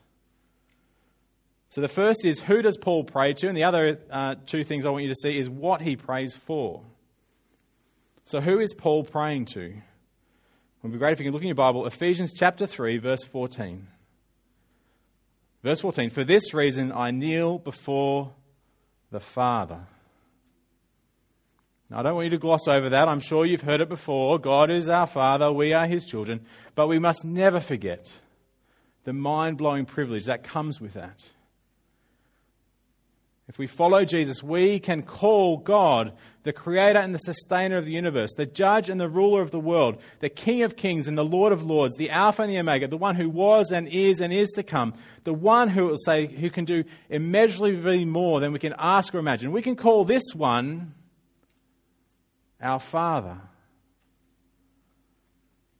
So 1.72 1.80
the 1.80 1.88
first 1.88 2.26
is 2.26 2.42
who 2.42 2.62
does 2.62 2.78
Paul 2.78 3.06
pray 3.06 3.34
to? 3.36 3.48
And 3.48 3.56
the 3.56 3.64
other 3.64 3.98
uh, 4.12 4.36
two 4.46 4.66
things 4.66 4.86
I 4.86 4.90
want 4.90 5.04
you 5.04 5.10
to 5.10 5.16
see 5.16 5.40
is 5.40 5.50
what 5.50 5.82
he 5.82 5.96
prays 5.96 6.36
for. 6.36 6.82
So 8.26 8.42
who 8.42 8.60
is 8.60 8.74
Paul 8.74 9.06
praying 9.06 9.46
to? 9.46 9.68
It 9.68 10.84
would 10.84 10.92
be 10.92 10.98
great 10.98 11.14
if 11.14 11.20
you 11.20 11.26
can 11.26 11.32
look 11.32 11.44
in 11.44 11.48
your 11.48 11.56
Bible, 11.56 11.88
Ephesians 11.88 12.34
chapter 12.34 12.68
3, 12.68 12.98
verse 12.98 13.24
14. 13.24 13.88
Verse 15.64 15.80
14 15.80 16.10
For 16.10 16.26
this 16.26 16.54
reason 16.54 16.92
I 16.92 17.12
kneel 17.12 17.58
before 17.58 18.34
the 19.10 19.22
Father. 19.22 19.80
Now, 21.90 22.00
I 22.00 22.04
don't 22.04 22.16
want 22.16 22.26
you 22.26 22.32
to 22.32 22.38
gloss 22.38 22.68
over 22.68 22.90
that. 22.90 23.08
I'm 23.08 23.22
sure 23.22 23.46
you've 23.46 23.62
heard 23.62 23.80
it 23.80 23.88
before. 23.88 24.40
God 24.40 24.70
is 24.70 24.90
our 24.90 25.08
Father, 25.08 25.50
we 25.54 25.72
are 25.72 25.88
His 25.88 26.06
children. 26.06 26.46
But 26.76 26.88
we 26.88 27.00
must 27.00 27.24
never 27.24 27.62
forget 27.62 28.12
the 29.06 29.14
mind 29.14 29.58
blowing 29.58 29.86
privilege 29.86 30.26
that 30.26 30.44
comes 30.44 30.82
with 30.82 30.96
that. 30.96 31.24
If 33.52 33.60
we 33.60 33.68
follow 33.68 34.06
Jesus, 34.06 34.42
we 34.42 34.80
can 34.80 35.04
call 35.04 35.58
God 35.58 36.14
the 36.44 36.54
creator 36.54 37.00
and 37.00 37.14
the 37.14 37.20
sustainer 37.20 37.76
of 37.76 37.84
the 37.84 37.92
universe, 37.92 38.32
the 38.34 38.46
judge 38.46 38.90
and 38.90 38.98
the 38.98 39.10
ruler 39.10 39.42
of 39.42 39.52
the 39.52 39.60
world, 39.60 40.02
the 40.22 40.30
King 40.30 40.64
of 40.64 40.78
kings 40.78 41.06
and 41.06 41.18
the 41.18 41.26
Lord 41.26 41.52
of 41.52 41.62
lords, 41.62 41.98
the 41.98 42.12
Alpha 42.12 42.44
and 42.44 42.50
the 42.50 42.58
Omega, 42.58 42.88
the 42.88 42.96
one 42.96 43.16
who 43.16 43.30
was 43.30 43.74
and 43.74 43.90
is 43.90 44.22
and 44.22 44.32
is 44.32 44.52
to 44.52 44.64
come, 44.64 44.94
the 45.26 45.34
one 45.34 45.68
who 45.68 45.84
will 45.84 45.98
say 45.98 46.28
who 46.28 46.50
can 46.50 46.64
do 46.64 46.86
immeasurably 47.10 48.06
more 48.06 48.40
than 48.40 48.54
we 48.54 48.60
can 48.60 48.74
ask 48.78 49.14
or 49.14 49.18
imagine. 49.20 49.52
We 49.52 49.62
can 49.62 49.76
call 49.76 50.06
this 50.06 50.34
one 50.34 50.94
our 52.62 52.80
Father. 52.80 53.38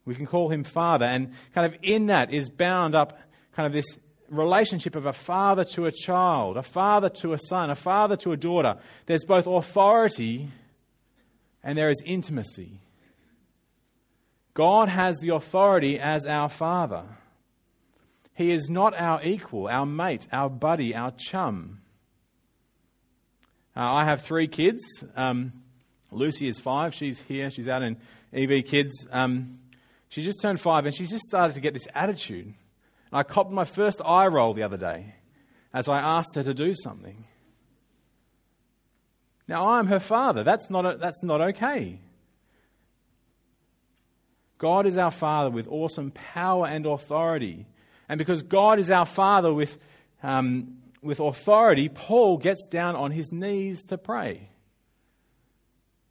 We 0.04 0.16
can 0.16 0.26
call 0.26 0.50
him 0.50 0.66
Father. 0.66 1.06
And 1.06 1.32
kind 1.56 1.74
of 1.74 1.80
in 1.82 2.08
that 2.08 2.34
is 2.34 2.50
bound 2.50 2.96
up 2.96 3.18
kind 3.54 3.66
of 3.66 3.72
this 3.72 3.98
relationship 4.32 4.96
of 4.96 5.06
a 5.06 5.14
father 5.14 5.64
to 5.66 5.86
a 5.86 5.92
child, 5.92 6.58
a 6.58 6.64
father 6.64 7.10
to 7.10 7.34
a 7.34 7.38
son, 7.38 7.70
a 7.70 7.76
father 7.76 8.16
to 8.18 8.32
a 8.32 8.38
daughter. 8.38 8.78
There's 9.06 9.26
both 9.26 9.46
authority 9.46 10.50
and 11.64 11.78
there 11.78 11.90
is 11.90 12.02
intimacy. 12.06 12.80
God 14.54 14.90
has 14.90 15.18
the 15.20 15.34
authority 15.34 16.00
as 16.00 16.26
our 16.26 16.50
Father. 16.50 17.04
He 18.34 18.52
is 18.52 18.70
not 18.70 18.98
our 18.98 19.24
equal, 19.24 19.68
our 19.68 19.86
mate, 19.86 20.28
our 20.32 20.50
buddy, 20.50 20.96
our 20.96 21.12
chum. 21.12 21.82
Uh, 23.76 23.94
I 23.94 24.06
have 24.06 24.24
three 24.24 24.48
kids. 24.48 24.82
Um, 25.16 25.54
Lucy 26.12 26.48
is 26.48 26.60
five. 26.60 26.94
She's 26.94 27.22
here. 27.22 27.50
She's 27.50 27.70
out 27.70 27.84
in 27.84 27.98
EV 28.34 28.66
Kids. 28.66 29.08
Um, 29.12 29.60
she 30.10 30.24
just 30.24 30.42
turned 30.42 30.60
five 30.60 30.86
and 30.86 30.94
she's 30.94 31.10
just 31.10 31.24
started 31.24 31.54
to 31.54 31.62
get 31.62 31.74
this 31.74 31.88
attitude. 31.96 32.54
I 33.12 33.24
copped 33.24 33.52
my 33.52 33.66
first 33.66 34.02
eye 34.04 34.28
roll 34.28 34.54
the 34.54 34.64
other 34.64 34.78
day 34.78 35.16
as 35.74 35.90
I 35.90 36.00
asked 36.00 36.36
her 36.36 36.44
to 36.44 36.54
do 36.54 36.74
something. 36.74 37.26
Now, 39.48 39.70
I'm 39.70 39.88
her 39.88 40.00
father. 40.00 40.44
That's 40.44 40.70
not, 40.70 40.86
a, 40.86 40.98
that's 40.98 41.24
not 41.24 41.42
okay. 41.42 42.00
God 44.62 44.86
is 44.86 44.96
our 44.96 45.10
Father 45.10 45.50
with 45.50 45.68
awesome 45.68 46.12
power 46.12 46.68
and 46.68 46.86
authority. 46.86 47.66
And 48.08 48.20
because 48.20 48.44
God 48.44 48.78
is 48.78 48.92
our 48.92 49.08
Father 49.08 49.52
with, 49.52 49.80
um, 50.22 50.78
with 51.02 51.20
authority, 51.20 51.90
Paul 51.90 52.38
gets 52.38 52.68
down 52.68 52.96
on 52.96 53.10
his 53.10 53.32
knees 53.32 53.84
to 53.86 53.98
pray. 53.98 54.50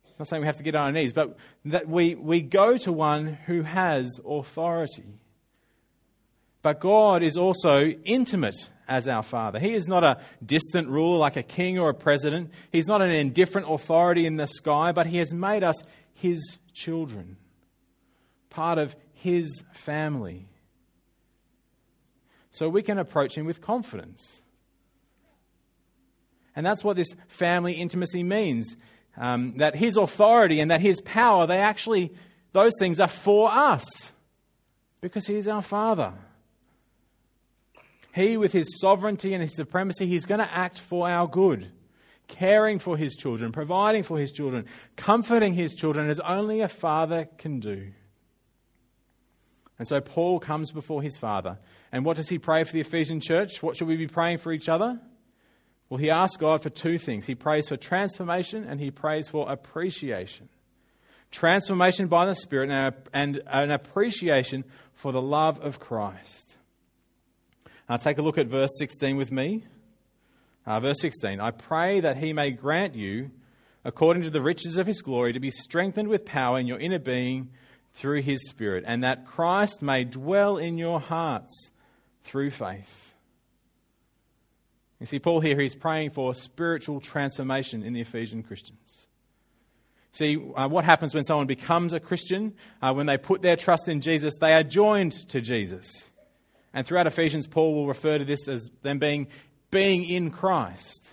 I'm 0.04 0.14
not 0.18 0.26
saying 0.26 0.40
we 0.42 0.46
have 0.46 0.56
to 0.56 0.64
get 0.64 0.74
on 0.74 0.86
our 0.86 0.92
knees, 0.92 1.12
but 1.12 1.36
that 1.66 1.88
we, 1.88 2.16
we 2.16 2.42
go 2.42 2.76
to 2.78 2.92
one 2.92 3.38
who 3.46 3.62
has 3.62 4.18
authority. 4.28 5.19
But 6.62 6.80
God 6.80 7.22
is 7.22 7.36
also 7.36 7.86
intimate 8.04 8.70
as 8.86 9.08
our 9.08 9.22
Father. 9.22 9.58
He 9.58 9.72
is 9.72 9.88
not 9.88 10.04
a 10.04 10.20
distant 10.44 10.88
ruler 10.88 11.18
like 11.18 11.36
a 11.36 11.42
king 11.42 11.78
or 11.78 11.90
a 11.90 11.94
president. 11.94 12.50
He's 12.70 12.88
not 12.88 13.00
an 13.00 13.10
indifferent 13.10 13.70
authority 13.70 14.26
in 14.26 14.36
the 14.36 14.46
sky, 14.46 14.92
but 14.92 15.06
He 15.06 15.18
has 15.18 15.32
made 15.32 15.62
us 15.62 15.82
His 16.12 16.58
children 16.74 17.36
part 18.50 18.78
of 18.78 18.94
His 19.14 19.62
family. 19.72 20.48
So 22.50 22.68
we 22.68 22.82
can 22.82 22.98
approach 22.98 23.36
Him 23.36 23.46
with 23.46 23.60
confidence. 23.60 24.40
And 26.54 26.66
that's 26.66 26.84
what 26.84 26.96
this 26.96 27.14
family 27.28 27.74
intimacy 27.74 28.22
means. 28.22 28.76
Um, 29.16 29.54
that 29.58 29.76
His 29.76 29.96
authority 29.96 30.60
and 30.60 30.70
that 30.70 30.80
His 30.80 31.00
power, 31.00 31.46
they 31.46 31.58
actually, 31.58 32.12
those 32.52 32.72
things 32.78 33.00
are 33.00 33.08
for 33.08 33.50
us 33.50 33.84
because 35.00 35.26
He 35.26 35.36
is 35.36 35.48
our 35.48 35.62
Father. 35.62 36.12
He, 38.12 38.36
with 38.36 38.52
His 38.52 38.80
sovereignty 38.80 39.34
and 39.34 39.42
His 39.42 39.56
supremacy, 39.56 40.06
He's 40.06 40.26
going 40.26 40.40
to 40.40 40.52
act 40.52 40.78
for 40.78 41.08
our 41.08 41.26
good 41.26 41.70
caring 42.30 42.78
for 42.78 42.96
his 42.96 43.14
children, 43.16 43.52
providing 43.52 44.02
for 44.02 44.18
his 44.18 44.32
children, 44.32 44.64
comforting 44.96 45.52
his 45.52 45.74
children 45.74 46.08
as 46.08 46.20
only 46.20 46.60
a 46.62 46.68
father 46.68 47.28
can 47.36 47.60
do. 47.60 47.88
And 49.78 49.86
so 49.86 50.00
Paul 50.00 50.40
comes 50.40 50.70
before 50.70 51.02
his 51.02 51.16
father. 51.16 51.58
And 51.92 52.04
what 52.04 52.16
does 52.16 52.28
he 52.28 52.38
pray 52.38 52.64
for 52.64 52.72
the 52.72 52.80
Ephesian 52.80 53.20
church? 53.20 53.62
What 53.62 53.76
should 53.76 53.88
we 53.88 53.96
be 53.96 54.06
praying 54.06 54.38
for 54.38 54.52
each 54.52 54.68
other? 54.68 55.00
Well, 55.88 55.98
he 55.98 56.10
asks 56.10 56.36
God 56.36 56.62
for 56.62 56.70
two 56.70 56.98
things. 56.98 57.26
He 57.26 57.34
prays 57.34 57.68
for 57.68 57.76
transformation 57.76 58.64
and 58.64 58.78
he 58.78 58.90
prays 58.90 59.28
for 59.28 59.50
appreciation. 59.50 60.48
Transformation 61.30 62.06
by 62.06 62.26
the 62.26 62.34
Spirit 62.34 62.70
and 63.12 63.42
an 63.46 63.70
appreciation 63.70 64.64
for 64.92 65.12
the 65.12 65.22
love 65.22 65.58
of 65.60 65.80
Christ. 65.80 66.49
Now, 67.90 67.96
take 67.96 68.18
a 68.18 68.22
look 68.22 68.38
at 68.38 68.46
verse 68.46 68.70
16 68.78 69.16
with 69.16 69.32
me. 69.32 69.64
Uh, 70.64 70.78
verse 70.78 71.00
16 71.00 71.40
I 71.40 71.50
pray 71.50 71.98
that 71.98 72.18
he 72.18 72.32
may 72.32 72.52
grant 72.52 72.94
you, 72.94 73.32
according 73.84 74.22
to 74.22 74.30
the 74.30 74.40
riches 74.40 74.78
of 74.78 74.86
his 74.86 75.02
glory, 75.02 75.32
to 75.32 75.40
be 75.40 75.50
strengthened 75.50 76.06
with 76.06 76.24
power 76.24 76.60
in 76.60 76.68
your 76.68 76.78
inner 76.78 77.00
being 77.00 77.50
through 77.92 78.22
his 78.22 78.48
Spirit, 78.48 78.84
and 78.86 79.02
that 79.02 79.26
Christ 79.26 79.82
may 79.82 80.04
dwell 80.04 80.56
in 80.56 80.78
your 80.78 81.00
hearts 81.00 81.72
through 82.22 82.50
faith. 82.52 83.12
You 85.00 85.06
see, 85.06 85.18
Paul 85.18 85.40
here, 85.40 85.60
he's 85.60 85.74
praying 85.74 86.10
for 86.10 86.32
spiritual 86.32 87.00
transformation 87.00 87.82
in 87.82 87.92
the 87.92 88.02
Ephesian 88.02 88.44
Christians. 88.44 89.08
See, 90.12 90.36
uh, 90.54 90.68
what 90.68 90.84
happens 90.84 91.12
when 91.12 91.24
someone 91.24 91.48
becomes 91.48 91.92
a 91.92 91.98
Christian? 91.98 92.54
Uh, 92.80 92.92
when 92.92 93.06
they 93.06 93.18
put 93.18 93.42
their 93.42 93.56
trust 93.56 93.88
in 93.88 94.00
Jesus, 94.00 94.36
they 94.40 94.54
are 94.54 94.62
joined 94.62 95.12
to 95.30 95.40
Jesus. 95.40 96.09
And 96.72 96.86
throughout 96.86 97.06
Ephesians, 97.06 97.46
Paul 97.46 97.74
will 97.74 97.86
refer 97.86 98.18
to 98.18 98.24
this 98.24 98.46
as 98.48 98.70
them 98.82 98.98
being, 98.98 99.28
being 99.70 100.04
in 100.04 100.30
Christ. 100.30 101.10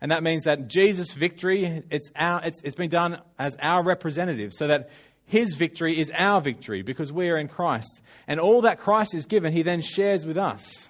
And 0.00 0.12
that 0.12 0.22
means 0.22 0.44
that 0.44 0.68
Jesus' 0.68 1.12
victory, 1.12 1.82
it's, 1.90 2.10
our, 2.16 2.40
it's, 2.44 2.60
it's 2.62 2.76
been 2.76 2.90
done 2.90 3.20
as 3.38 3.56
our 3.60 3.84
representative, 3.84 4.52
so 4.54 4.68
that 4.68 4.90
his 5.26 5.54
victory 5.54 5.98
is 5.98 6.10
our 6.14 6.40
victory 6.40 6.82
because 6.82 7.12
we 7.12 7.28
are 7.28 7.36
in 7.36 7.48
Christ. 7.48 8.00
And 8.26 8.40
all 8.40 8.62
that 8.62 8.80
Christ 8.80 9.14
is 9.14 9.26
given, 9.26 9.52
he 9.52 9.62
then 9.62 9.82
shares 9.82 10.24
with 10.24 10.38
us. 10.38 10.88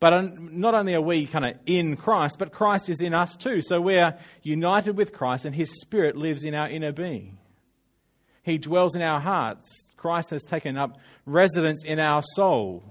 But 0.00 0.38
not 0.38 0.74
only 0.74 0.94
are 0.94 1.00
we 1.00 1.26
kind 1.26 1.44
of 1.44 1.54
in 1.66 1.96
Christ, 1.96 2.38
but 2.38 2.52
Christ 2.52 2.88
is 2.88 3.00
in 3.00 3.14
us 3.14 3.34
too. 3.34 3.62
So 3.62 3.80
we 3.80 3.98
are 3.98 4.16
united 4.42 4.96
with 4.96 5.12
Christ, 5.12 5.44
and 5.44 5.54
his 5.54 5.80
spirit 5.80 6.16
lives 6.16 6.44
in 6.44 6.54
our 6.54 6.68
inner 6.68 6.92
being. 6.92 7.38
He 8.44 8.58
dwells 8.58 8.94
in 8.94 9.02
our 9.02 9.20
hearts. 9.20 9.87
Christ 9.98 10.30
has 10.30 10.42
taken 10.42 10.78
up 10.78 10.98
residence 11.26 11.84
in 11.84 11.98
our 11.98 12.22
soul. 12.22 12.82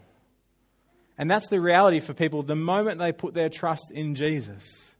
And 1.18 1.32
that's 1.32 1.50
the 1.50 1.60
reality 1.60 2.00
for 2.00 2.14
people 2.14 2.44
the 2.44 2.56
moment 2.56 3.00
they 3.00 3.12
put 3.12 3.34
their 3.34 3.50
trust 3.50 3.92
in 3.92 4.14
Jesus. 4.14 4.94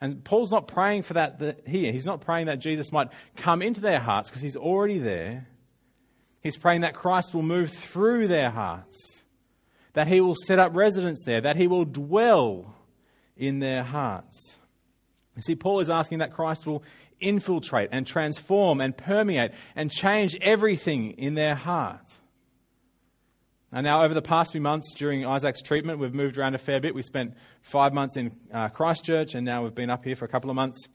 And 0.00 0.24
Paul's 0.24 0.50
not 0.50 0.66
praying 0.66 1.02
for 1.02 1.14
that 1.14 1.60
here. 1.64 1.92
He's 1.92 2.06
not 2.06 2.22
praying 2.22 2.46
that 2.46 2.58
Jesus 2.58 2.90
might 2.90 3.08
come 3.36 3.62
into 3.62 3.80
their 3.80 4.00
hearts 4.00 4.28
because 4.28 4.42
he's 4.42 4.56
already 4.56 4.98
there. 4.98 5.46
He's 6.42 6.56
praying 6.56 6.80
that 6.80 6.94
Christ 6.94 7.34
will 7.34 7.44
move 7.44 7.70
through 7.70 8.26
their 8.26 8.50
hearts, 8.50 9.22
that 9.92 10.08
he 10.08 10.20
will 10.20 10.34
set 10.34 10.58
up 10.58 10.74
residence 10.74 11.22
there, 11.24 11.40
that 11.42 11.54
he 11.54 11.68
will 11.68 11.84
dwell 11.84 12.74
in 13.36 13.60
their 13.60 13.84
hearts. 13.84 14.58
You 15.36 15.42
see, 15.42 15.54
Paul 15.54 15.78
is 15.78 15.88
asking 15.88 16.18
that 16.18 16.32
Christ 16.32 16.66
will 16.66 16.82
infiltrate 17.22 17.90
and 17.92 18.06
transform 18.06 18.80
and 18.80 18.96
permeate 18.96 19.52
and 19.76 19.90
change 19.90 20.36
everything 20.40 21.12
in 21.12 21.34
their 21.34 21.54
heart. 21.54 22.06
And 23.74 23.84
now, 23.84 24.04
over 24.04 24.12
the 24.12 24.20
past 24.20 24.52
few 24.52 24.60
months 24.60 24.92
during 24.94 25.24
Isaac's 25.24 25.62
treatment, 25.62 25.98
we've 25.98 26.12
moved 26.12 26.36
around 26.36 26.54
a 26.54 26.58
fair 26.58 26.78
bit. 26.78 26.94
We 26.94 27.00
spent 27.00 27.34
five 27.62 27.94
months 27.94 28.18
in 28.18 28.32
uh, 28.52 28.68
Christchurch, 28.68 29.34
and 29.34 29.46
now 29.46 29.62
we've 29.62 29.74
been 29.74 29.88
up 29.88 30.04
here 30.04 30.14
for 30.14 30.26
a 30.26 30.28
couple 30.28 30.50
of 30.50 30.56
months. 30.56 30.88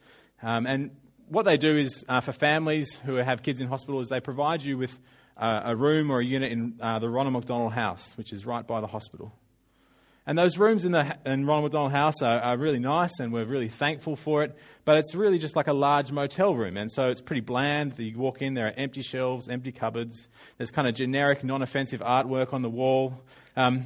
Um, 0.44 0.68
and 0.68 0.92
what 1.28 1.44
they 1.44 1.58
do 1.58 1.76
is, 1.76 2.06
uh, 2.08 2.22
for 2.22 2.34
families 2.34 2.94
who 3.04 3.16
have 3.16 3.42
kids 3.42 3.62
in 3.62 3.68
hospital, 3.68 4.00
is 4.00 4.10
they 4.10 4.20
provide 4.20 4.62
you 4.62 4.78
with 4.78 5.00
uh, 5.38 5.62
a 5.66 5.76
room 5.76 6.12
or 6.12 6.20
a 6.20 6.26
unit 6.26 6.52
in 6.52 6.78
uh, 6.80 7.00
the 7.00 7.10
Ronald 7.10 7.34
McDonald 7.34 7.74
House, 7.74 8.16
which 8.16 8.32
is 8.32 8.46
right 8.46 8.66
by 8.66 8.80
the 8.80 8.88
hospital. 8.88 9.34
And 10.28 10.38
those 10.38 10.58
rooms 10.58 10.84
in 10.84 10.92
the 10.92 11.18
in 11.26 11.46
Ronald 11.46 11.64
McDonald 11.64 11.94
House 11.94 12.22
are, 12.22 12.40
are, 12.40 12.58
really 12.58 12.80
nice, 12.80 13.18
and 13.22 13.32
we're 13.32 13.46
really 13.46 13.70
thankful 13.70 14.18
for 14.18 14.44
it. 14.44 14.54
But 14.84 14.98
it's 14.98 15.16
really 15.16 15.40
just 15.40 15.56
like 15.56 15.68
a 15.68 15.74
large 15.74 16.12
motel 16.12 16.54
room, 16.54 16.76
and 16.76 16.92
so 16.92 17.08
it's 17.08 17.22
pretty 17.22 17.40
bland. 17.40 17.98
You 17.98 18.18
walk 18.18 18.42
in, 18.42 18.54
there 18.54 18.68
are 18.68 18.74
empty 18.76 19.02
shelves, 19.02 19.48
empty 19.48 19.72
cupboards. 19.72 20.28
There's 20.58 20.70
kind 20.70 20.86
of 20.86 20.96
generic, 20.96 21.46
non-offensive 21.46 22.02
artwork 22.02 22.54
on 22.54 22.62
the 22.62 22.70
wall. 22.70 23.22
Um, 23.56 23.86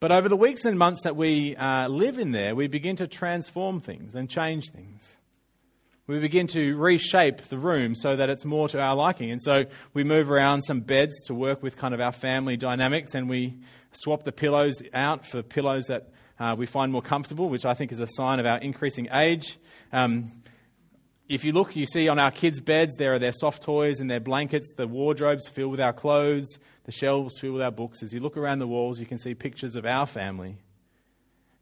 but 0.00 0.12
over 0.12 0.28
the 0.28 0.36
weeks 0.36 0.66
and 0.66 0.78
months 0.78 1.04
that 1.04 1.16
we 1.16 1.56
uh, 1.56 1.88
live 1.88 2.18
in 2.18 2.32
there, 2.32 2.54
we 2.54 2.66
begin 2.66 2.96
to 2.96 3.06
transform 3.06 3.80
things 3.80 4.14
and 4.14 4.28
change 4.28 4.70
things. 4.70 5.16
We 6.06 6.18
begin 6.18 6.46
to 6.48 6.76
reshape 6.76 7.38
the 7.44 7.56
room 7.56 7.94
so 7.94 8.14
that 8.14 8.28
it's 8.28 8.44
more 8.44 8.68
to 8.68 8.78
our 8.78 8.94
liking. 8.94 9.30
And 9.30 9.42
so 9.42 9.64
we 9.94 10.04
move 10.04 10.30
around 10.30 10.60
some 10.60 10.80
beds 10.80 11.14
to 11.28 11.34
work 11.34 11.62
with 11.62 11.78
kind 11.78 11.94
of 11.94 12.00
our 12.02 12.12
family 12.12 12.58
dynamics, 12.58 13.14
and 13.14 13.30
we 13.30 13.54
swap 13.96 14.24
the 14.24 14.32
pillows 14.32 14.82
out 14.92 15.26
for 15.26 15.42
pillows 15.42 15.86
that 15.86 16.10
uh, 16.38 16.54
we 16.56 16.66
find 16.66 16.92
more 16.92 17.02
comfortable, 17.02 17.48
which 17.48 17.64
I 17.64 17.74
think 17.74 17.92
is 17.92 18.00
a 18.00 18.08
sign 18.08 18.40
of 18.40 18.46
our 18.46 18.58
increasing 18.58 19.08
age. 19.12 19.58
Um, 19.92 20.32
if 21.28 21.44
you 21.44 21.52
look, 21.52 21.74
you 21.74 21.86
see 21.86 22.08
on 22.08 22.18
our 22.18 22.30
kids' 22.30 22.60
beds, 22.60 22.94
there 22.96 23.14
are 23.14 23.18
their 23.18 23.32
soft 23.32 23.62
toys 23.62 24.00
and 24.00 24.10
their 24.10 24.20
blankets, 24.20 24.72
the 24.76 24.86
wardrobes 24.86 25.48
filled 25.48 25.70
with 25.70 25.80
our 25.80 25.92
clothes, 25.92 26.58
the 26.84 26.92
shelves 26.92 27.38
filled 27.38 27.54
with 27.54 27.62
our 27.62 27.70
books. 27.70 28.02
As 28.02 28.12
you 28.12 28.20
look 28.20 28.36
around 28.36 28.58
the 28.58 28.66
walls, 28.66 29.00
you 29.00 29.06
can 29.06 29.18
see 29.18 29.34
pictures 29.34 29.74
of 29.74 29.86
our 29.86 30.06
family. 30.06 30.58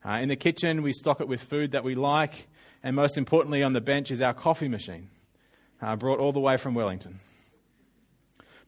Uh, 0.05 0.19
in 0.21 0.29
the 0.29 0.37
kitchen, 0.37 0.83
we 0.83 0.93
stock 0.93 1.21
it 1.21 1.29
with 1.29 1.43
food 1.43 1.73
that 1.73 1.85
we 1.85 1.95
like, 1.95 2.49
and 2.83 2.97
most 2.97 3.17
importantly, 3.17 3.63
on 3.63 3.73
the 3.73 3.81
bench 3.81 4.11
is 4.11 4.21
our 4.21 4.35
coffee 4.35 4.67
machine, 4.67 5.11
uh, 5.81 5.95
brought 5.95 6.19
all 6.19 6.33
the 6.33 6.41
way 6.41 6.57
from 6.57 6.75
Wellington. 6.75 7.21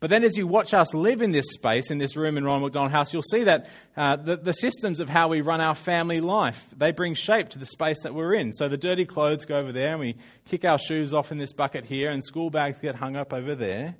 But 0.00 0.10
then, 0.10 0.24
as 0.24 0.36
you 0.36 0.46
watch 0.46 0.74
us 0.74 0.92
live 0.92 1.22
in 1.22 1.30
this 1.30 1.46
space, 1.52 1.90
in 1.90 1.98
this 1.98 2.16
room 2.16 2.36
in 2.36 2.44
Ronald 2.44 2.64
McDonald 2.64 2.92
House, 2.92 3.12
you'll 3.12 3.22
see 3.22 3.44
that 3.44 3.68
uh, 3.96 4.16
the, 4.16 4.36
the, 4.36 4.52
systems 4.52 5.00
of 5.00 5.08
how 5.08 5.28
we 5.28 5.40
run 5.40 5.60
our 5.60 5.74
family 5.74 6.20
life 6.20 6.66
they 6.76 6.90
bring 6.90 7.14
shape 7.14 7.48
to 7.50 7.58
the 7.58 7.66
space 7.66 8.02
that 8.02 8.14
we're 8.14 8.34
in. 8.34 8.52
So 8.52 8.68
the 8.68 8.76
dirty 8.76 9.06
clothes 9.06 9.44
go 9.44 9.56
over 9.56 9.72
there, 9.72 9.92
and 9.92 10.00
we 10.00 10.16
kick 10.46 10.64
our 10.64 10.78
shoes 10.78 11.14
off 11.14 11.32
in 11.32 11.38
this 11.38 11.52
bucket 11.52 11.86
here, 11.86 12.10
and 12.10 12.22
school 12.24 12.50
bags 12.50 12.80
get 12.80 12.96
hung 12.96 13.16
up 13.16 13.32
over 13.32 13.54
there. 13.54 13.96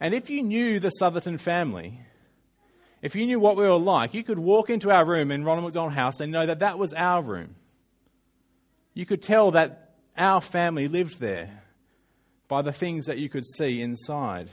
And 0.00 0.14
if 0.14 0.30
you 0.30 0.42
knew 0.42 0.80
the 0.80 0.90
Southerton 0.90 1.38
family, 1.38 2.00
if 3.02 3.14
you 3.14 3.26
knew 3.26 3.38
what 3.38 3.56
we 3.56 3.64
were 3.64 3.76
like, 3.76 4.14
you 4.14 4.24
could 4.24 4.38
walk 4.38 4.70
into 4.70 4.90
our 4.90 5.04
room 5.04 5.30
in 5.30 5.44
Ronald 5.44 5.66
McDonald 5.66 5.92
House 5.92 6.20
and 6.20 6.32
know 6.32 6.46
that 6.46 6.60
that 6.60 6.78
was 6.78 6.92
our 6.94 7.22
room. 7.22 7.56
You 8.94 9.06
could 9.06 9.22
tell 9.22 9.52
that 9.52 9.94
our 10.16 10.40
family 10.40 10.88
lived 10.88 11.18
there 11.18 11.62
by 12.48 12.62
the 12.62 12.72
things 12.72 13.06
that 13.06 13.18
you 13.18 13.28
could 13.28 13.46
see 13.46 13.80
inside. 13.80 14.50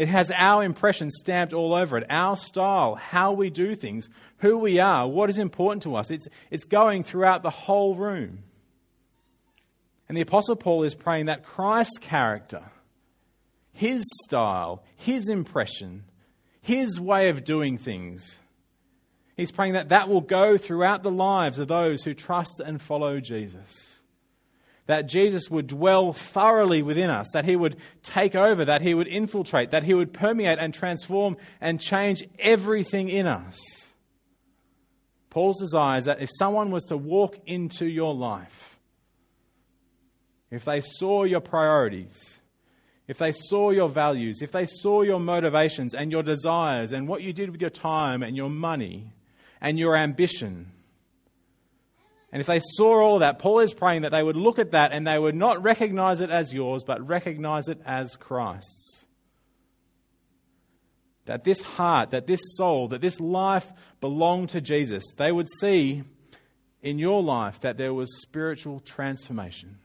It 0.00 0.08
has 0.08 0.30
our 0.30 0.64
impression 0.64 1.10
stamped 1.10 1.52
all 1.52 1.74
over 1.74 1.98
it, 1.98 2.06
our 2.08 2.34
style, 2.34 2.94
how 2.94 3.32
we 3.32 3.50
do 3.50 3.74
things, 3.74 4.08
who 4.38 4.56
we 4.56 4.78
are, 4.78 5.06
what 5.06 5.28
is 5.28 5.38
important 5.38 5.82
to 5.82 5.94
us. 5.94 6.10
It's, 6.10 6.26
it's 6.50 6.64
going 6.64 7.04
throughout 7.04 7.42
the 7.42 7.50
whole 7.50 7.94
room. 7.94 8.44
And 10.08 10.16
the 10.16 10.22
Apostle 10.22 10.56
Paul 10.56 10.84
is 10.84 10.94
praying 10.94 11.26
that 11.26 11.44
Christ's 11.44 11.98
character, 11.98 12.62
his 13.74 14.02
style, 14.24 14.82
his 14.96 15.28
impression, 15.28 16.04
his 16.62 16.98
way 16.98 17.28
of 17.28 17.44
doing 17.44 17.76
things, 17.76 18.38
he's 19.36 19.52
praying 19.52 19.74
that 19.74 19.90
that 19.90 20.08
will 20.08 20.22
go 20.22 20.56
throughout 20.56 21.02
the 21.02 21.10
lives 21.10 21.58
of 21.58 21.68
those 21.68 22.04
who 22.04 22.14
trust 22.14 22.58
and 22.64 22.80
follow 22.80 23.20
Jesus 23.20 23.99
that 24.90 25.06
Jesus 25.06 25.48
would 25.48 25.68
dwell 25.68 26.12
thoroughly 26.12 26.82
within 26.82 27.10
us, 27.10 27.28
that 27.32 27.44
he 27.44 27.54
would 27.54 27.76
take 28.02 28.34
over, 28.34 28.64
that 28.64 28.82
he 28.82 28.92
would 28.92 29.06
infiltrate, 29.06 29.70
that 29.70 29.84
he 29.84 29.94
would 29.94 30.12
permeate 30.12 30.58
and 30.58 30.74
transform 30.74 31.36
and 31.60 31.80
change 31.80 32.24
everything 32.40 33.08
in 33.08 33.28
us. 33.28 33.56
Paul's 35.30 35.60
desire 35.60 35.98
is 35.98 36.06
that 36.06 36.20
if 36.20 36.28
someone 36.36 36.72
was 36.72 36.82
to 36.86 36.96
walk 36.96 37.38
into 37.46 37.86
your 37.86 38.12
life, 38.12 38.80
if 40.50 40.64
they 40.64 40.80
saw 40.80 41.22
your 41.22 41.40
priorities, 41.40 42.40
if 43.06 43.16
they 43.16 43.30
saw 43.30 43.70
your 43.70 43.88
values, 43.88 44.42
if 44.42 44.50
they 44.50 44.66
saw 44.66 45.02
your 45.02 45.20
motivations 45.20 45.94
and 45.94 46.10
your 46.10 46.24
desires 46.24 46.90
and 46.90 47.06
what 47.06 47.22
you 47.22 47.32
did 47.32 47.50
with 47.50 47.60
your 47.60 47.70
time 47.70 48.24
and 48.24 48.36
your 48.36 48.50
money 48.50 49.12
and 49.60 49.78
your 49.78 49.96
ambition, 49.96 50.72
and 52.32 52.40
if 52.40 52.46
they 52.46 52.60
saw 52.60 53.02
all 53.02 53.18
that, 53.20 53.38
Paul 53.38 53.60
is 53.60 53.74
praying 53.74 54.02
that 54.02 54.12
they 54.12 54.22
would 54.22 54.36
look 54.36 54.58
at 54.58 54.70
that 54.70 54.92
and 54.92 55.06
they 55.06 55.18
would 55.18 55.34
not 55.34 55.62
recognize 55.62 56.20
it 56.20 56.30
as 56.30 56.52
yours, 56.52 56.84
but 56.84 57.06
recognize 57.06 57.68
it 57.68 57.80
as 57.84 58.14
Christ's. 58.16 59.04
That 61.24 61.44
this 61.44 61.60
heart, 61.60 62.10
that 62.10 62.26
this 62.26 62.40
soul, 62.56 62.88
that 62.88 63.00
this 63.00 63.18
life 63.20 63.72
belonged 64.00 64.50
to 64.50 64.60
Jesus. 64.60 65.04
They 65.16 65.32
would 65.32 65.48
see 65.60 66.04
in 66.82 66.98
your 66.98 67.22
life 67.22 67.60
that 67.60 67.76
there 67.76 67.92
was 67.92 68.22
spiritual 68.22 68.80
transformation. 68.80 69.78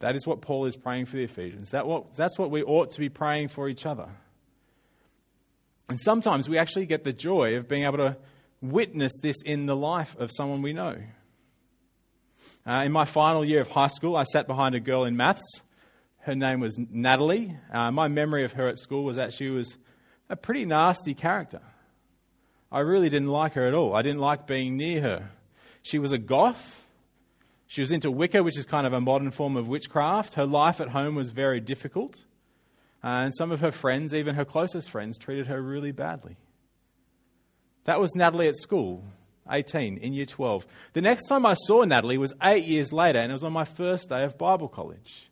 That 0.00 0.16
is 0.16 0.26
what 0.26 0.40
Paul 0.40 0.66
is 0.66 0.76
praying 0.76 1.06
for 1.06 1.16
the 1.16 1.24
Ephesians. 1.24 1.70
That 1.70 1.86
what, 1.86 2.14
that's 2.14 2.38
what 2.38 2.50
we 2.50 2.62
ought 2.62 2.90
to 2.92 3.00
be 3.00 3.08
praying 3.08 3.48
for 3.48 3.68
each 3.68 3.86
other. 3.86 4.08
And 5.90 6.00
sometimes 6.00 6.48
we 6.48 6.56
actually 6.56 6.86
get 6.86 7.02
the 7.02 7.12
joy 7.12 7.56
of 7.56 7.66
being 7.66 7.82
able 7.82 7.98
to 7.98 8.16
witness 8.62 9.12
this 9.22 9.42
in 9.44 9.66
the 9.66 9.74
life 9.74 10.16
of 10.20 10.30
someone 10.32 10.62
we 10.62 10.72
know. 10.72 10.96
Uh, 12.64 12.82
in 12.84 12.92
my 12.92 13.04
final 13.04 13.44
year 13.44 13.60
of 13.60 13.68
high 13.68 13.88
school, 13.88 14.14
I 14.14 14.22
sat 14.22 14.46
behind 14.46 14.76
a 14.76 14.80
girl 14.80 15.04
in 15.04 15.16
maths. 15.16 15.42
Her 16.20 16.36
name 16.36 16.60
was 16.60 16.78
Natalie. 16.78 17.56
Uh, 17.72 17.90
my 17.90 18.06
memory 18.06 18.44
of 18.44 18.52
her 18.52 18.68
at 18.68 18.78
school 18.78 19.02
was 19.02 19.16
that 19.16 19.34
she 19.34 19.48
was 19.48 19.76
a 20.28 20.36
pretty 20.36 20.64
nasty 20.64 21.12
character. 21.12 21.60
I 22.70 22.80
really 22.80 23.08
didn't 23.08 23.30
like 23.30 23.54
her 23.54 23.66
at 23.66 23.74
all. 23.74 23.96
I 23.96 24.02
didn't 24.02 24.20
like 24.20 24.46
being 24.46 24.76
near 24.76 25.02
her. 25.02 25.30
She 25.82 25.98
was 25.98 26.12
a 26.12 26.18
goth. 26.18 26.86
She 27.66 27.80
was 27.80 27.90
into 27.90 28.12
Wicca, 28.12 28.44
which 28.44 28.56
is 28.56 28.64
kind 28.64 28.86
of 28.86 28.92
a 28.92 29.00
modern 29.00 29.32
form 29.32 29.56
of 29.56 29.66
witchcraft. 29.66 30.34
Her 30.34 30.46
life 30.46 30.80
at 30.80 30.90
home 30.90 31.16
was 31.16 31.30
very 31.30 31.58
difficult. 31.58 32.20
Uh, 33.02 33.24
and 33.24 33.34
some 33.34 33.50
of 33.50 33.60
her 33.60 33.70
friends, 33.70 34.12
even 34.12 34.34
her 34.34 34.44
closest 34.44 34.90
friends, 34.90 35.16
treated 35.16 35.46
her 35.46 35.60
really 35.60 35.92
badly. 35.92 36.36
That 37.84 38.00
was 38.00 38.14
Natalie 38.14 38.48
at 38.48 38.56
school, 38.56 39.04
18, 39.50 39.98
in 39.98 40.12
year 40.12 40.26
12. 40.26 40.66
The 40.92 41.00
next 41.00 41.26
time 41.26 41.46
I 41.46 41.54
saw 41.54 41.82
Natalie 41.84 42.18
was 42.18 42.34
eight 42.42 42.64
years 42.64 42.92
later, 42.92 43.18
and 43.18 43.30
it 43.30 43.34
was 43.34 43.44
on 43.44 43.52
my 43.52 43.64
first 43.64 44.08
day 44.08 44.22
of 44.22 44.36
Bible 44.36 44.68
college. 44.68 45.30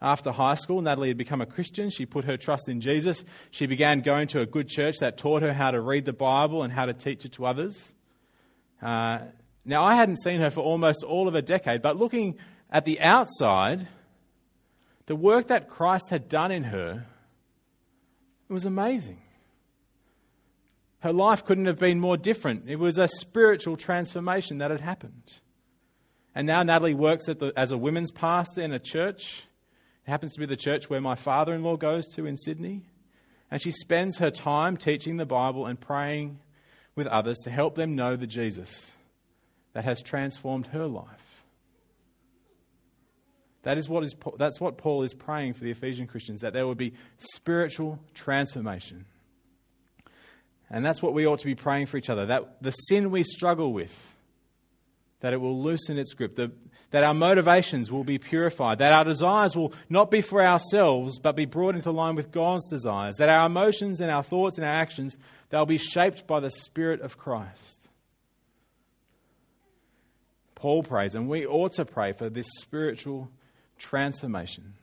After 0.00 0.30
high 0.30 0.54
school, 0.54 0.82
Natalie 0.82 1.08
had 1.08 1.16
become 1.16 1.40
a 1.40 1.46
Christian. 1.46 1.88
She 1.88 2.04
put 2.04 2.26
her 2.26 2.36
trust 2.36 2.68
in 2.68 2.82
Jesus. 2.82 3.24
She 3.50 3.66
began 3.66 4.02
going 4.02 4.28
to 4.28 4.40
a 4.40 4.46
good 4.46 4.68
church 4.68 4.96
that 5.00 5.16
taught 5.16 5.42
her 5.42 5.54
how 5.54 5.70
to 5.70 5.80
read 5.80 6.04
the 6.04 6.12
Bible 6.12 6.62
and 6.62 6.72
how 6.72 6.84
to 6.84 6.92
teach 6.92 7.24
it 7.24 7.32
to 7.32 7.46
others. 7.46 7.92
Uh, 8.82 9.20
now, 9.64 9.84
I 9.84 9.94
hadn't 9.94 10.18
seen 10.18 10.40
her 10.40 10.50
for 10.50 10.60
almost 10.60 11.02
all 11.02 11.28
of 11.28 11.34
a 11.34 11.40
decade, 11.40 11.80
but 11.80 11.96
looking 11.96 12.36
at 12.70 12.84
the 12.84 13.00
outside, 13.00 13.88
the 15.06 15.16
work 15.16 15.48
that 15.48 15.68
Christ 15.68 16.10
had 16.10 16.28
done 16.28 16.50
in 16.50 16.64
her, 16.64 17.06
it 18.48 18.52
was 18.52 18.66
amazing. 18.66 19.20
Her 21.00 21.12
life 21.12 21.44
couldn't 21.44 21.66
have 21.66 21.78
been 21.78 22.00
more 22.00 22.16
different. 22.16 22.68
It 22.68 22.76
was 22.76 22.98
a 22.98 23.08
spiritual 23.08 23.76
transformation 23.76 24.58
that 24.58 24.70
had 24.70 24.80
happened. 24.80 25.34
And 26.34 26.46
now 26.46 26.62
Natalie 26.62 26.94
works 26.94 27.26
the, 27.26 27.52
as 27.56 27.72
a 27.72 27.78
women's 27.78 28.10
pastor 28.10 28.60
in 28.60 28.72
a 28.72 28.78
church. 28.78 29.44
It 30.06 30.10
happens 30.10 30.32
to 30.34 30.40
be 30.40 30.46
the 30.46 30.56
church 30.56 30.90
where 30.90 31.00
my 31.00 31.14
father 31.14 31.54
in 31.54 31.62
law 31.62 31.76
goes 31.76 32.06
to 32.14 32.26
in 32.26 32.36
Sydney. 32.36 32.82
And 33.50 33.62
she 33.62 33.70
spends 33.70 34.18
her 34.18 34.30
time 34.30 34.76
teaching 34.76 35.16
the 35.16 35.26
Bible 35.26 35.66
and 35.66 35.80
praying 35.80 36.40
with 36.96 37.06
others 37.06 37.38
to 37.44 37.50
help 37.50 37.74
them 37.74 37.94
know 37.94 38.16
the 38.16 38.26
Jesus 38.26 38.90
that 39.74 39.84
has 39.84 40.02
transformed 40.02 40.68
her 40.68 40.86
life. 40.86 41.25
That 43.66 43.78
is 43.78 43.88
what 43.88 44.04
is, 44.04 44.14
that's 44.38 44.60
what 44.60 44.78
Paul 44.78 45.02
is 45.02 45.12
praying 45.12 45.54
for 45.54 45.64
the 45.64 45.72
Ephesian 45.72 46.06
Christians, 46.06 46.42
that 46.42 46.52
there 46.52 46.68
would 46.68 46.78
be 46.78 46.92
spiritual 47.18 47.98
transformation. 48.14 49.06
And 50.70 50.86
that's 50.86 51.02
what 51.02 51.14
we 51.14 51.26
ought 51.26 51.40
to 51.40 51.46
be 51.46 51.56
praying 51.56 51.86
for 51.86 51.96
each 51.96 52.08
other, 52.08 52.26
that 52.26 52.62
the 52.62 52.70
sin 52.70 53.10
we 53.10 53.24
struggle 53.24 53.72
with, 53.72 54.14
that 55.18 55.32
it 55.32 55.40
will 55.40 55.60
loosen 55.60 55.98
its 55.98 56.14
grip, 56.14 56.36
the, 56.36 56.52
that 56.92 57.02
our 57.02 57.12
motivations 57.12 57.90
will 57.90 58.04
be 58.04 58.18
purified, 58.18 58.78
that 58.78 58.92
our 58.92 59.02
desires 59.02 59.56
will 59.56 59.72
not 59.88 60.12
be 60.12 60.20
for 60.20 60.46
ourselves, 60.46 61.18
but 61.18 61.34
be 61.34 61.44
brought 61.44 61.74
into 61.74 61.90
line 61.90 62.14
with 62.14 62.30
God's 62.30 62.70
desires, 62.70 63.16
that 63.18 63.28
our 63.28 63.46
emotions 63.46 63.98
and 64.00 64.12
our 64.12 64.22
thoughts 64.22 64.58
and 64.58 64.64
our 64.64 64.74
actions, 64.74 65.16
they'll 65.50 65.66
be 65.66 65.76
shaped 65.76 66.28
by 66.28 66.38
the 66.38 66.50
Spirit 66.50 67.00
of 67.00 67.18
Christ. 67.18 67.88
Paul 70.54 70.84
prays, 70.84 71.16
and 71.16 71.28
we 71.28 71.44
ought 71.44 71.72
to 71.72 71.84
pray 71.84 72.12
for 72.12 72.30
this 72.30 72.46
spiritual 72.60 73.28
transformation. 73.78 74.74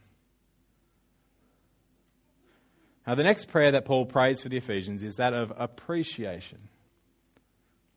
Now, 3.05 3.15
the 3.15 3.23
next 3.23 3.45
prayer 3.45 3.71
that 3.71 3.85
Paul 3.85 4.05
prays 4.05 4.41
for 4.41 4.49
the 4.49 4.57
Ephesians 4.57 5.03
is 5.03 5.15
that 5.15 5.33
of 5.33 5.51
appreciation. 5.57 6.69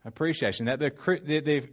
Appreciation. 0.04 0.66
That 0.66 0.80
the, 0.80 0.90
the, 1.24 1.40
the 1.40 1.68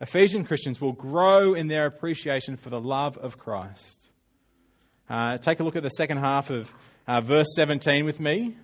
Ephesian 0.00 0.44
Christians 0.44 0.80
will 0.80 0.92
grow 0.92 1.54
in 1.54 1.68
their 1.68 1.86
appreciation 1.86 2.56
for 2.56 2.68
the 2.68 2.80
love 2.80 3.16
of 3.16 3.38
Christ. 3.38 4.10
Uh, 5.08 5.38
take 5.38 5.60
a 5.60 5.64
look 5.64 5.76
at 5.76 5.82
the 5.82 5.90
second 5.90 6.18
half 6.18 6.50
of 6.50 6.72
uh, 7.06 7.22
verse 7.22 7.48
17 7.56 8.04
with 8.04 8.20
me. 8.20 8.56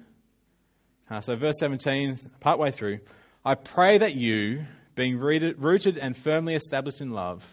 Uh, 1.11 1.20
so, 1.20 1.35
verse 1.37 1.57
17, 1.59 2.16
partway 2.40 2.70
through. 2.70 2.98
I 3.44 3.54
pray 3.54 3.98
that 3.98 4.14
you, 4.14 4.66
being 4.94 5.18
rooted 5.18 5.98
and 5.98 6.16
firmly 6.16 6.54
established 6.54 7.00
in 7.00 7.11
love, 7.11 7.44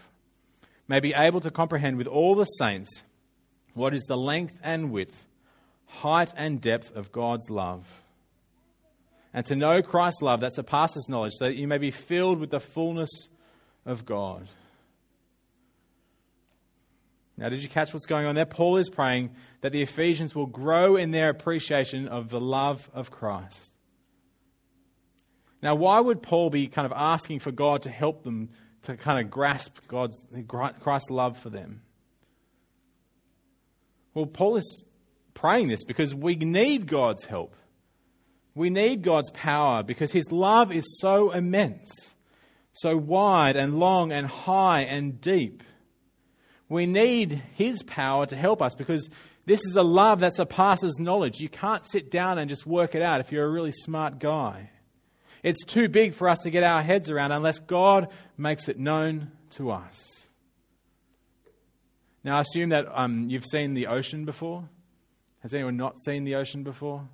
may 0.88 1.00
be 1.00 1.14
able 1.14 1.40
to 1.40 1.50
comprehend 1.50 1.96
with 1.96 2.06
all 2.06 2.34
the 2.34 2.44
saints 2.44 3.04
what 3.74 3.94
is 3.94 4.02
the 4.04 4.16
length 4.16 4.58
and 4.62 4.90
width, 4.90 5.26
height 5.86 6.32
and 6.36 6.60
depth 6.60 6.94
of 6.94 7.12
God's 7.12 7.48
love. 7.48 8.02
And 9.34 9.46
to 9.46 9.56
know 9.56 9.80
Christ's 9.82 10.20
love 10.22 10.40
that 10.40 10.54
surpasses 10.54 11.06
knowledge, 11.08 11.32
so 11.38 11.46
that 11.46 11.56
you 11.56 11.66
may 11.66 11.78
be 11.78 11.90
filled 11.90 12.38
with 12.38 12.50
the 12.50 12.60
fullness 12.60 13.10
of 13.86 14.04
God. 14.04 14.48
Now, 17.38 17.48
did 17.48 17.62
you 17.62 17.68
catch 17.68 17.94
what's 17.94 18.06
going 18.06 18.26
on 18.26 18.34
there? 18.34 18.44
Paul 18.44 18.76
is 18.76 18.90
praying 18.90 19.30
that 19.62 19.72
the 19.72 19.82
Ephesians 19.82 20.34
will 20.34 20.46
grow 20.46 20.96
in 20.96 21.12
their 21.12 21.30
appreciation 21.30 22.06
of 22.06 22.28
the 22.28 22.40
love 22.40 22.90
of 22.92 23.10
Christ. 23.10 23.72
Now, 25.62 25.74
why 25.76 25.98
would 26.00 26.22
Paul 26.22 26.50
be 26.50 26.66
kind 26.66 26.84
of 26.84 26.92
asking 26.94 27.38
for 27.38 27.52
God 27.52 27.82
to 27.82 27.90
help 27.90 28.22
them 28.22 28.50
to 28.82 28.96
kind 28.96 29.24
of 29.24 29.30
grasp 29.30 29.78
God's 29.88 30.24
Christ's 30.48 31.10
love 31.10 31.38
for 31.38 31.50
them. 31.50 31.82
Well, 34.14 34.26
Paul 34.26 34.56
is 34.56 34.84
praying 35.34 35.68
this 35.68 35.84
because 35.84 36.14
we 36.14 36.36
need 36.36 36.86
God's 36.86 37.24
help. 37.24 37.54
We 38.54 38.68
need 38.68 39.02
God's 39.02 39.30
power 39.30 39.82
because 39.82 40.12
his 40.12 40.30
love 40.30 40.70
is 40.70 40.84
so 41.00 41.30
immense, 41.30 42.14
so 42.72 42.96
wide 42.96 43.56
and 43.56 43.78
long 43.78 44.12
and 44.12 44.26
high 44.26 44.80
and 44.80 45.20
deep. 45.20 45.62
We 46.68 46.86
need 46.86 47.42
his 47.54 47.82
power 47.82 48.26
to 48.26 48.36
help 48.36 48.60
us 48.60 48.74
because 48.74 49.08
this 49.46 49.60
is 49.60 49.76
a 49.76 49.82
love 49.82 50.20
that 50.20 50.36
surpasses 50.36 50.98
knowledge. 50.98 51.40
You 51.40 51.48
can't 51.48 51.86
sit 51.86 52.10
down 52.10 52.38
and 52.38 52.48
just 52.48 52.66
work 52.66 52.94
it 52.94 53.02
out 53.02 53.20
if 53.20 53.32
you're 53.32 53.46
a 53.46 53.50
really 53.50 53.72
smart 53.72 54.18
guy. 54.18 54.70
It's 55.42 55.64
too 55.64 55.88
big 55.88 56.14
for 56.14 56.28
us 56.28 56.40
to 56.40 56.50
get 56.50 56.62
our 56.62 56.82
heads 56.82 57.10
around 57.10 57.32
unless 57.32 57.58
God 57.58 58.08
makes 58.36 58.68
it 58.68 58.78
known 58.78 59.32
to 59.50 59.70
us. 59.70 60.26
Now, 62.24 62.38
I 62.38 62.40
assume 62.42 62.68
that 62.68 62.86
um, 62.92 63.28
you've 63.28 63.44
seen 63.44 63.74
the 63.74 63.88
ocean 63.88 64.24
before. 64.24 64.68
Has 65.40 65.52
anyone 65.52 65.76
not 65.76 65.98
seen 66.00 66.22
the 66.22 66.36
ocean 66.36 66.62
before? 66.62 67.08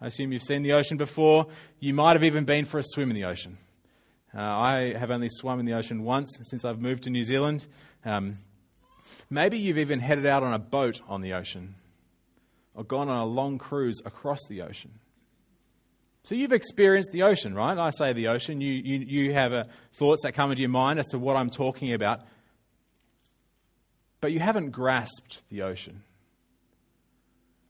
I 0.00 0.06
assume 0.06 0.32
you've 0.32 0.42
seen 0.42 0.62
the 0.62 0.74
ocean 0.74 0.96
before. 0.96 1.46
You 1.80 1.92
might 1.94 2.12
have 2.12 2.22
even 2.22 2.44
been 2.44 2.64
for 2.64 2.78
a 2.78 2.84
swim 2.84 3.10
in 3.10 3.16
the 3.16 3.24
ocean. 3.24 3.58
Uh, 4.36 4.40
I 4.40 4.94
have 4.96 5.10
only 5.10 5.28
swum 5.28 5.58
in 5.58 5.66
the 5.66 5.74
ocean 5.74 6.04
once 6.04 6.38
since 6.42 6.64
I've 6.64 6.80
moved 6.80 7.04
to 7.04 7.10
New 7.10 7.24
Zealand. 7.24 7.66
Um, 8.04 8.38
maybe 9.28 9.58
you've 9.58 9.78
even 9.78 9.98
headed 9.98 10.26
out 10.26 10.44
on 10.44 10.52
a 10.52 10.58
boat 10.58 11.00
on 11.08 11.20
the 11.20 11.32
ocean 11.32 11.74
or 12.74 12.84
gone 12.84 13.08
on 13.08 13.16
a 13.16 13.26
long 13.26 13.58
cruise 13.58 14.00
across 14.04 14.40
the 14.48 14.62
ocean. 14.62 14.90
So 16.24 16.34
you've 16.34 16.52
experienced 16.52 17.12
the 17.12 17.22
ocean, 17.22 17.54
right? 17.54 17.76
I 17.76 17.90
say 17.90 18.14
the 18.14 18.28
ocean. 18.28 18.62
You, 18.62 18.72
you, 18.72 18.98
you 19.06 19.34
have 19.34 19.68
thoughts 19.92 20.22
that 20.22 20.32
come 20.32 20.50
into 20.50 20.62
your 20.62 20.70
mind 20.70 20.98
as 20.98 21.06
to 21.08 21.18
what 21.18 21.36
I'm 21.36 21.50
talking 21.50 21.92
about. 21.92 22.20
But 24.22 24.32
you 24.32 24.40
haven't 24.40 24.70
grasped 24.70 25.42
the 25.50 25.60
ocean, 25.62 26.02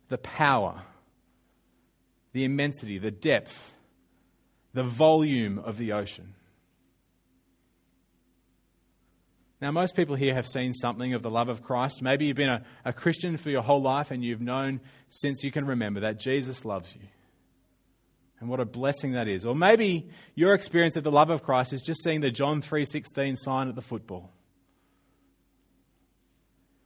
the 0.09 0.19
power, 0.19 0.83
the 2.33 2.45
immensity, 2.45 2.99
the 2.99 3.11
depth, 3.11 3.75
the 4.73 4.85
volume 4.85 5.59
of 5.59 5.77
the 5.77 5.93
ocean. 5.93 6.35
Now, 9.61 9.73
most 9.73 9.97
people 9.97 10.15
here 10.15 10.35
have 10.35 10.47
seen 10.47 10.75
something 10.75 11.13
of 11.13 11.25
the 11.25 11.31
love 11.31 11.49
of 11.49 11.61
Christ. 11.61 12.03
Maybe 12.03 12.27
you've 12.27 12.37
been 12.37 12.51
a, 12.51 12.63
a 12.85 12.93
Christian 12.93 13.37
for 13.37 13.51
your 13.51 13.63
whole 13.63 13.83
life 13.83 14.13
and 14.13 14.23
you've 14.23 14.41
known 14.41 14.81
since 15.09 15.43
you 15.43 15.51
can 15.51 15.67
remember 15.67 16.01
that 16.01 16.21
Jesus 16.21 16.65
loves 16.65 16.95
you. 16.95 17.09
And 18.45 18.51
what 18.51 18.61
a 18.61 18.67
blessing 18.67 19.13
that 19.13 19.27
is. 19.27 19.47
Or 19.47 19.55
maybe 19.55 20.07
your 20.35 20.53
experience 20.53 20.97
of 20.97 21.03
the 21.03 21.11
love 21.11 21.31
of 21.31 21.43
Christ 21.43 21.73
is 21.73 21.81
just 21.81 22.05
seeing 22.05 22.21
the 22.21 22.31
John 22.31 22.61
3:16 22.61 23.39
sign 23.39 23.71
at 23.71 23.75
the 23.75 23.81
football. 23.81 24.33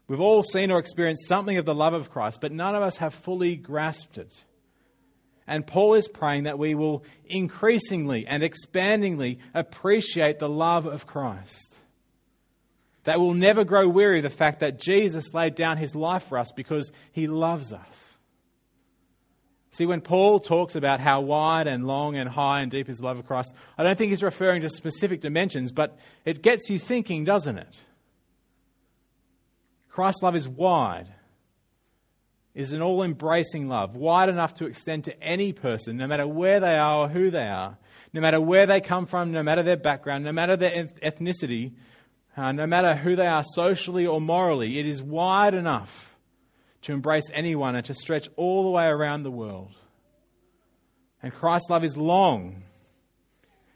We've 0.07 0.21
all 0.21 0.45
seen 0.45 0.71
or 0.71 0.79
experienced 0.79 1.27
something 1.27 1.59
of 1.59 1.65
the 1.65 1.75
love 1.75 1.95
of 1.95 2.11
Christ, 2.11 2.41
but 2.41 2.53
none 2.53 2.77
of 2.77 2.85
us 2.85 2.99
have 2.99 3.13
fully 3.13 3.57
grasped 3.57 4.19
it. 4.19 4.45
And 5.49 5.67
Paul 5.67 5.95
is 5.95 6.07
praying 6.07 6.45
that 6.45 6.61
we 6.61 6.77
will 6.77 7.03
increasingly 7.25 8.25
and 8.25 8.45
expandingly 8.45 9.41
appreciate 9.53 10.39
the 10.39 10.49
love 10.49 10.87
of 10.87 11.09
Christ. 11.09 11.75
That 13.03 13.19
we'll 13.19 13.35
never 13.35 13.65
grow 13.65 13.89
weary 13.89 14.19
of 14.19 14.23
the 14.23 14.31
fact 14.31 14.61
that 14.61 14.79
Jesus 14.79 15.35
laid 15.35 15.57
down 15.57 15.79
his 15.79 15.97
life 15.97 16.23
for 16.23 16.39
us 16.39 16.53
because 16.53 16.93
he 17.11 17.27
loves 17.27 17.73
us. 17.73 18.18
See, 19.79 19.87
when 19.87 20.01
Paul 20.01 20.41
talks 20.41 20.75
about 20.75 20.99
how 20.99 21.21
wide 21.21 21.69
and 21.69 21.87
long 21.87 22.17
and 22.17 22.29
high 22.29 22.63
and 22.63 22.69
deep 22.69 22.89
is 22.89 22.99
the 22.99 23.05
love 23.05 23.21
of 23.21 23.27
Christ, 23.27 23.55
I 23.79 23.85
don't 23.85 23.97
think 23.97 24.11
he's 24.11 24.25
referring 24.25 24.63
to 24.63 24.69
specific 24.69 25.21
dimensions, 25.21 25.71
but 25.71 25.97
it 26.25 26.43
gets 26.43 26.69
you 26.69 26.81
thinking, 26.81 27.25
doesn't 27.25 27.59
it? 27.59 27.85
Christ's 29.89 30.25
love 30.25 30.35
is 30.35 30.49
wide, 30.49 31.07
is 32.57 32.73
an 32.73 32.83
all 32.83 33.05
embracing 33.05 33.69
love, 33.69 33.95
wide 33.95 34.29
enough 34.29 34.55
to 34.55 34.67
extend 34.67 35.05
to 35.05 35.23
any 35.23 35.53
person, 35.53 35.97
no 35.97 36.09
matter 36.09 36.27
where 36.27 36.59
they 36.59 36.77
are 36.77 37.05
or 37.05 37.09
who 37.09 37.31
they 37.31 37.47
are, 37.47 37.79
no 38.13 38.21
matter 38.21 38.41
where 38.41 38.67
they 38.67 38.81
come 38.81 39.07
from, 39.07 39.31
no 39.31 39.45
matter 39.45 39.63
their 39.63 39.77
background, 39.77 40.25
no 40.25 40.33
matter 40.33 40.57
their 40.57 40.87
ethnicity, 40.87 41.71
uh, 42.37 42.51
no 42.51 42.67
matter 42.67 42.97
who 42.97 43.15
they 43.15 43.29
are 43.29 43.45
socially 43.45 44.09
or 44.09 44.21
morally. 44.21 44.81
It 44.81 44.87
is 44.87 45.01
wide 45.01 45.55
enough 45.55 46.08
to 46.83 46.93
embrace 46.93 47.31
anyone 47.33 47.75
and 47.75 47.85
to 47.87 47.95
stretch 47.95 48.29
all 48.37 48.65
the 48.65 48.71
way 48.71 48.85
around 48.85 49.23
the 49.23 49.31
world. 49.31 49.73
And 51.23 51.33
Christ's 51.33 51.71
love 51.71 51.85
is 51.85 51.97
long. 51.97 52.63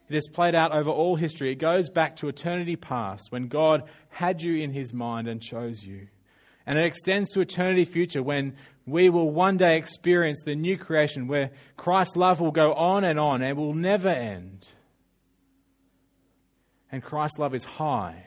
It 0.09 0.17
is 0.17 0.29
played 0.29 0.55
out 0.55 0.73
over 0.73 0.91
all 0.91 1.17
history. 1.17 1.51
It 1.51 1.57
goes 1.57 1.89
back 1.89 2.17
to 2.17 2.29
eternity 2.29 2.77
past 2.77 3.29
when 3.31 3.49
God 3.49 3.85
had 4.11 4.43
you 4.43 4.57
in 4.57 4.71
his 4.71 4.93
mind 4.93 5.27
and 5.27 5.41
chose 5.41 5.83
you. 5.83 6.09
And 6.67 6.79
it 6.79 6.85
extends 6.85 7.31
to 7.31 7.41
eternity 7.41 7.85
future 7.85 8.23
when 8.23 8.55
we 8.87 9.09
will 9.09 9.31
one 9.31 9.57
day 9.57 9.77
experience 9.77 10.41
the 10.45 10.55
new 10.55 10.77
creation 10.77 11.27
where 11.27 11.51
Christ's 11.77 12.17
love 12.17 12.41
will 12.41 12.53
go 12.53 12.73
on 12.75 13.05
and 13.05 13.19
on 13.19 13.43
and 13.43 13.57
will 13.57 13.75
never 13.75 14.09
end. 14.09 14.69
And 16.91 17.03
Christ's 17.03 17.39
love 17.39 17.55
is 17.55 17.65
high. 17.65 18.27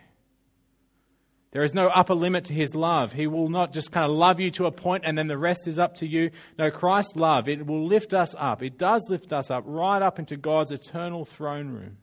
There 1.55 1.63
is 1.63 1.73
no 1.73 1.87
upper 1.87 2.13
limit 2.13 2.43
to 2.45 2.53
his 2.53 2.75
love. 2.75 3.13
He 3.13 3.27
will 3.27 3.47
not 3.47 3.71
just 3.71 3.89
kind 3.89 4.03
of 4.03 4.11
love 4.11 4.41
you 4.41 4.51
to 4.51 4.65
a 4.65 4.73
point 4.73 5.03
and 5.05 5.17
then 5.17 5.27
the 5.27 5.37
rest 5.37 5.69
is 5.69 5.79
up 5.79 5.95
to 5.95 6.05
you. 6.05 6.31
No, 6.59 6.69
Christ's 6.69 7.15
love, 7.15 7.47
it 7.47 7.65
will 7.65 7.85
lift 7.87 8.13
us 8.13 8.35
up. 8.37 8.61
It 8.61 8.77
does 8.77 9.01
lift 9.09 9.31
us 9.31 9.49
up 9.49 9.63
right 9.65 10.01
up 10.01 10.19
into 10.19 10.35
God's 10.35 10.73
eternal 10.73 11.23
throne 11.23 11.69
room 11.69 11.95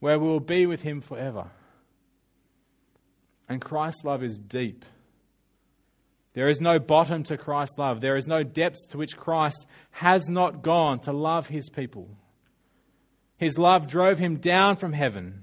where 0.00 0.18
we 0.18 0.26
will 0.26 0.40
be 0.40 0.64
with 0.64 0.80
him 0.80 1.02
forever. 1.02 1.50
And 3.46 3.60
Christ's 3.60 4.04
love 4.04 4.22
is 4.22 4.38
deep. 4.38 4.86
There 6.32 6.48
is 6.48 6.58
no 6.58 6.78
bottom 6.78 7.24
to 7.24 7.36
Christ's 7.36 7.76
love. 7.76 8.00
There 8.00 8.16
is 8.16 8.26
no 8.26 8.42
depths 8.42 8.86
to 8.86 8.96
which 8.96 9.18
Christ 9.18 9.66
has 9.90 10.30
not 10.30 10.62
gone 10.62 11.00
to 11.00 11.12
love 11.12 11.48
his 11.48 11.68
people. 11.68 12.08
His 13.36 13.58
love 13.58 13.86
drove 13.86 14.18
him 14.18 14.36
down 14.36 14.76
from 14.76 14.94
heaven, 14.94 15.42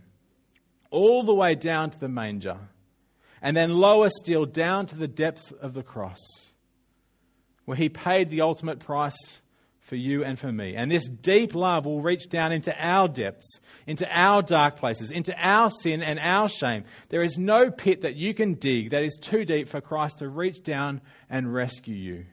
all 0.90 1.22
the 1.22 1.36
way 1.36 1.54
down 1.54 1.92
to 1.92 2.00
the 2.00 2.10
manger 2.10 2.58
and 3.44 3.58
then 3.58 3.78
lower 3.78 4.10
still 4.10 4.46
down 4.46 4.88
to 4.88 4.96
the 4.96 5.08
depths 5.08 5.52
of 5.52 5.74
the 5.74 5.84
cross, 5.84 6.54
where 7.66 7.78
he 7.78 7.90
paid 7.90 8.30
the 8.30 8.42
ultimate 8.42 8.80
price 8.80 9.42
for 9.82 9.98
you 9.98 10.24
and 10.24 10.40
for 10.40 10.50
me. 10.50 10.76
And 10.76 10.90
this 10.90 11.10
deep 11.10 11.54
love 11.54 11.86
will 11.86 12.02
reach 12.02 12.30
down 12.30 12.54
into 12.54 12.74
our 12.80 13.10
depths, 13.10 13.60
into 13.86 14.08
our 14.10 14.42
dark 14.42 14.78
places, 14.78 15.12
into 15.12 15.36
our 15.38 15.70
sin 15.70 16.02
and 16.02 16.20
our 16.20 16.48
shame. 16.48 16.86
There 17.10 17.22
is 17.22 17.38
no 17.38 17.70
pit 17.70 18.04
that 18.04 18.16
you 18.16 18.34
can 18.34 18.54
dig 18.54 18.92
that 18.92 19.04
is 19.04 19.18
too 19.22 19.44
deep 19.44 19.68
for 19.68 19.82
Christ 19.82 20.20
to 20.20 20.30
reach 20.30 20.64
down 20.64 21.02
and 21.30 21.54
rescue 21.54 21.96
you. 21.96 22.26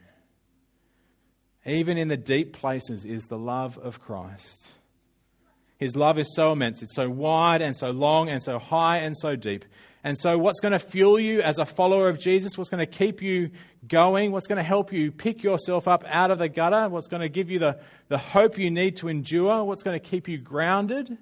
Even 1.65 1.97
in 1.97 2.07
the 2.07 2.17
deep 2.17 2.53
places 2.53 3.03
is 3.03 3.25
the 3.25 3.37
love 3.37 3.77
of 3.77 3.99
Christ. 3.99 4.71
His 5.77 5.95
love 5.95 6.17
is 6.17 6.33
so 6.35 6.53
immense, 6.53 6.81
it's 6.81 6.95
so 6.95 7.09
wide 7.09 7.61
and 7.61 7.75
so 7.75 7.89
long 7.89 8.29
and 8.29 8.41
so 8.41 8.59
high 8.59 8.99
and 8.99 9.17
so 9.17 9.35
deep 9.35 9.65
and 10.03 10.17
so, 10.17 10.37
what's 10.37 10.59
going 10.59 10.71
to 10.71 10.79
fuel 10.79 11.19
you 11.19 11.41
as 11.41 11.59
a 11.59 11.65
follower 11.65 12.09
of 12.09 12.17
Jesus? 12.17 12.57
What's 12.57 12.71
going 12.71 12.85
to 12.85 12.91
keep 12.91 13.21
you 13.21 13.51
going? 13.87 14.31
What's 14.31 14.47
going 14.47 14.57
to 14.57 14.63
help 14.63 14.91
you 14.91 15.11
pick 15.11 15.43
yourself 15.43 15.87
up 15.87 16.03
out 16.07 16.31
of 16.31 16.39
the 16.39 16.49
gutter? 16.49 16.89
What's 16.89 17.07
going 17.07 17.21
to 17.21 17.29
give 17.29 17.51
you 17.51 17.59
the, 17.59 17.79
the 18.07 18.17
hope 18.17 18.57
you 18.57 18.71
need 18.71 18.97
to 18.97 19.09
endure? 19.09 19.63
What's 19.63 19.83
going 19.83 19.99
to 19.99 20.05
keep 20.05 20.27
you 20.27 20.39
grounded? 20.39 21.17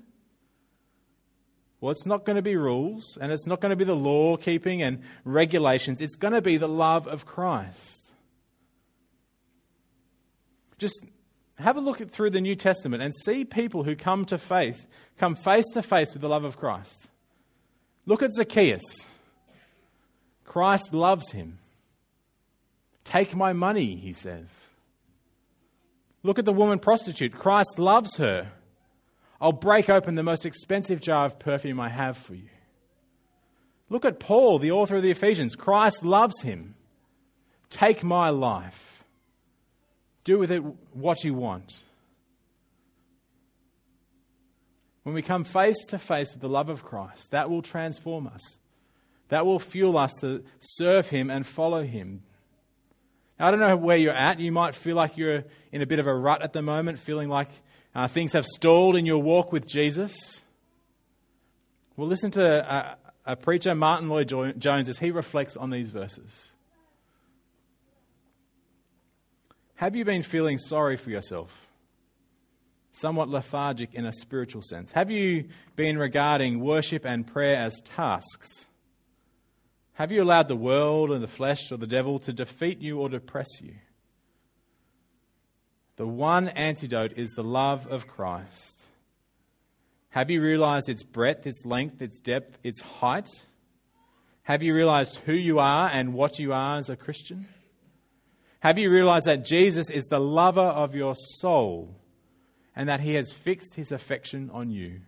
Well, 1.82 1.92
it's 1.92 2.06
not 2.06 2.26
going 2.26 2.38
to 2.38 2.42
be 2.42 2.56
rules, 2.56 3.18
and 3.20 3.32
it's 3.34 3.46
not 3.46 3.60
going 3.60 3.72
to 3.72 3.76
be 3.76 3.86
the 3.86 3.96
law 3.96 4.38
keeping 4.38 4.82
and 4.82 5.02
regulations. 5.26 6.00
It's 6.00 6.16
going 6.16 6.34
to 6.34 6.42
be 6.42 6.56
the 6.56 6.68
love 6.68 7.06
of 7.06 7.26
Christ. 7.26 8.12
Just 10.78 11.02
have 11.58 11.76
a 11.76 11.82
look 11.82 12.10
through 12.12 12.30
the 12.30 12.40
New 12.40 12.56
Testament 12.56 13.04
and 13.04 13.14
see 13.14 13.44
people 13.44 13.84
who 13.84 13.96
come 13.96 14.24
to 14.26 14.38
faith, 14.38 14.88
come 15.18 15.36
face 15.36 15.66
to 15.74 15.82
face 15.82 16.14
with 16.14 16.22
the 16.22 16.30
love 16.30 16.46
of 16.46 16.58
Christ. 16.58 17.10
Look 18.10 18.24
at 18.24 18.34
Zacchaeus. 18.34 19.06
Christ 20.44 20.96
loves 20.96 21.32
him. 21.32 21.60
Take 23.04 23.36
my 23.36 23.54
money, 23.54 23.98
he 23.98 24.14
says. 24.14 24.48
Look 26.24 26.40
at 26.40 26.46
the 26.46 26.52
woman 26.52 26.80
prostitute. 26.80 27.34
Christ 27.34 27.78
loves 27.78 28.18
her. 28.18 28.52
I'll 29.40 29.52
break 29.52 29.92
open 29.92 30.16
the 30.16 30.24
most 30.24 30.48
expensive 30.48 31.02
jar 31.02 31.26
of 31.26 31.38
perfume 31.38 31.80
I 31.80 31.90
have 31.90 32.18
for 32.18 32.34
you. 32.34 32.50
Look 33.90 34.06
at 34.06 34.20
Paul, 34.20 34.58
the 34.58 34.72
author 34.72 34.96
of 34.96 35.04
the 35.04 35.12
Ephesians. 35.12 35.56
Christ 35.56 36.04
loves 36.04 36.42
him. 36.42 36.74
Take 37.70 38.04
my 38.04 38.32
life. 38.32 39.04
Do 40.24 40.40
with 40.40 40.50
it 40.50 40.64
what 40.94 41.24
you 41.24 41.36
want. 41.36 41.84
When 45.04 45.16
we 45.16 45.22
come 45.22 45.44
face 45.44 45.78
to 45.88 45.98
face 45.98 46.34
with 46.34 46.42
the 46.42 46.50
love 46.50 46.70
of 46.70 46.84
Christ, 46.84 47.32
that 47.32 47.50
will 47.50 47.62
transform 47.62 48.28
us. 48.28 48.42
That 49.30 49.46
will 49.46 49.60
fuel 49.60 49.98
us 49.98 50.12
to 50.22 50.44
serve 50.60 51.08
Him 51.08 51.30
and 51.30 51.46
follow 51.46 51.84
Him. 51.84 52.24
Now, 53.40 53.48
I 53.48 53.52
don't 53.52 53.60
know 53.60 53.78
where 53.78 53.98
you're 53.98 54.14
at. 54.14 54.40
You 54.40 54.52
might 54.52 54.76
feel 54.76 54.96
like 54.96 55.18
you're 55.18 55.46
in 55.72 55.82
a 55.82 55.86
bit 55.86 56.00
of 56.00 56.08
a 56.08 56.14
rut 56.14 56.42
at 56.42 56.52
the 56.52 56.62
moment, 56.62 57.00
feeling 57.00 57.30
like 57.30 57.50
uh, 57.96 58.08
things 58.08 58.34
have 58.34 58.46
stalled 58.46 58.96
in 58.96 59.06
your 59.06 59.22
walk 59.22 59.52
with 59.52 59.66
Jesus. 59.66 60.42
Well, 61.96 62.08
listen 62.08 62.32
to 62.32 62.44
a, 62.44 62.98
a 63.26 63.36
preacher, 63.36 63.74
Martyn 63.76 64.10
Lloyd-Jones, 64.10 64.90
as 64.90 65.00
he 65.00 65.12
reflects 65.12 65.56
on 65.56 65.70
these 65.70 65.90
verses. 65.90 66.52
Have 69.76 69.96
you 69.96 70.04
been 70.04 70.24
feeling 70.24 70.58
sorry 70.58 70.98
for 70.98 71.10
yourself? 71.10 71.69
Somewhat 72.92 73.30
lethargic 73.30 73.94
in 73.94 74.06
a 74.06 74.12
spiritual 74.12 74.62
sense? 74.62 74.92
Have 74.92 75.12
you 75.12 75.46
been 75.76 75.98
regarding 75.98 76.60
worship 76.60 77.06
and 77.06 77.26
prayer 77.26 77.58
as 77.58 77.82
tasks? 77.82 78.66
Have 79.94 80.12
you 80.12 80.24
allowed 80.24 80.48
the 80.48 80.56
world 80.56 81.12
and 81.12 81.22
the 81.22 81.28
flesh 81.28 81.72
or 81.72 81.78
the 81.78 81.88
devil 81.88 82.20
to 82.20 82.32
defeat 82.32 82.82
you 82.82 83.00
or 83.00 83.10
depress 83.10 83.50
you? 83.62 83.76
The 85.98 86.08
one 86.08 86.48
antidote 86.48 87.18
is 87.18 87.32
the 87.32 87.44
love 87.44 87.86
of 87.88 88.08
Christ. 88.08 88.82
Have 90.12 90.30
you 90.30 90.42
realized 90.42 90.88
its 90.88 91.04
breadth, 91.04 91.46
its 91.46 91.66
length, 91.66 92.02
its 92.02 92.20
depth, 92.20 92.58
its 92.64 92.82
height? 92.82 93.28
Have 94.44 94.64
you 94.64 94.74
realized 94.74 95.18
who 95.26 95.34
you 95.34 95.60
are 95.60 95.90
and 95.90 96.14
what 96.14 96.40
you 96.40 96.54
are 96.54 96.78
as 96.78 96.90
a 96.90 96.96
Christian? 96.96 97.48
Have 98.62 98.78
you 98.78 98.90
realized 98.90 99.26
that 99.26 99.46
Jesus 99.46 99.90
is 99.90 100.06
the 100.06 100.20
lover 100.20 100.62
of 100.62 100.96
your 100.96 101.16
soul 101.16 101.99
and 102.76 102.88
that 102.90 103.00
he 103.00 103.16
has 103.16 103.32
fixed 103.32 103.76
his 103.76 103.92
affection 103.92 104.50
on 104.52 104.70
you? 104.70 105.02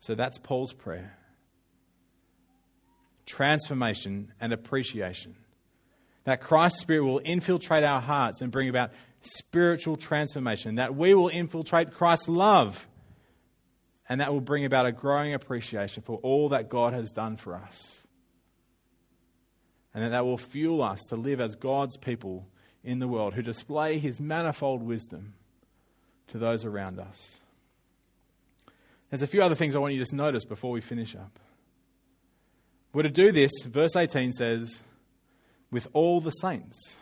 So 0.00 0.14
that's 0.14 0.38
Paul's 0.38 0.72
prayer 0.72 1.18
transformation 3.24 4.32
and 4.40 4.52
appreciation. 4.52 5.34
That 6.24 6.40
Christ's 6.40 6.80
Spirit 6.80 7.04
will 7.04 7.20
infiltrate 7.24 7.82
our 7.82 8.00
hearts 8.00 8.40
and 8.40 8.52
bring 8.52 8.68
about 8.68 8.90
spiritual 9.22 9.96
transformation. 9.96 10.74
That 10.74 10.94
we 10.94 11.14
will 11.14 11.28
infiltrate 11.28 11.92
Christ's 11.92 12.28
love 12.28 12.86
and 14.08 14.20
that 14.20 14.32
will 14.32 14.40
bring 14.40 14.64
about 14.64 14.86
a 14.86 14.92
growing 14.92 15.34
appreciation 15.34 16.02
for 16.02 16.18
all 16.18 16.50
that 16.50 16.68
God 16.68 16.92
has 16.92 17.10
done 17.10 17.36
for 17.36 17.54
us 17.54 18.02
and 19.94 20.04
that 20.04 20.10
that 20.10 20.24
will 20.24 20.38
fuel 20.38 20.82
us 20.82 21.00
to 21.08 21.16
live 21.16 21.40
as 21.40 21.54
God's 21.54 21.96
people 21.96 22.46
in 22.84 22.98
the 22.98 23.08
world 23.08 23.34
who 23.34 23.42
display 23.42 23.98
his 23.98 24.20
manifold 24.20 24.82
wisdom 24.82 25.34
to 26.28 26.38
those 26.38 26.64
around 26.64 26.98
us. 26.98 27.40
There's 29.10 29.22
a 29.22 29.26
few 29.26 29.42
other 29.42 29.54
things 29.54 29.76
I 29.76 29.78
want 29.78 29.94
you 29.94 30.04
to 30.04 30.16
notice 30.16 30.44
before 30.44 30.70
we 30.70 30.80
finish 30.80 31.14
up. 31.14 31.38
We're 32.94 33.02
to 33.02 33.10
do 33.10 33.32
this, 33.32 33.50
verse 33.64 33.96
18 33.96 34.32
says, 34.32 34.80
with 35.70 35.86
all 35.92 36.20
the 36.20 36.30
saints. 36.30 36.96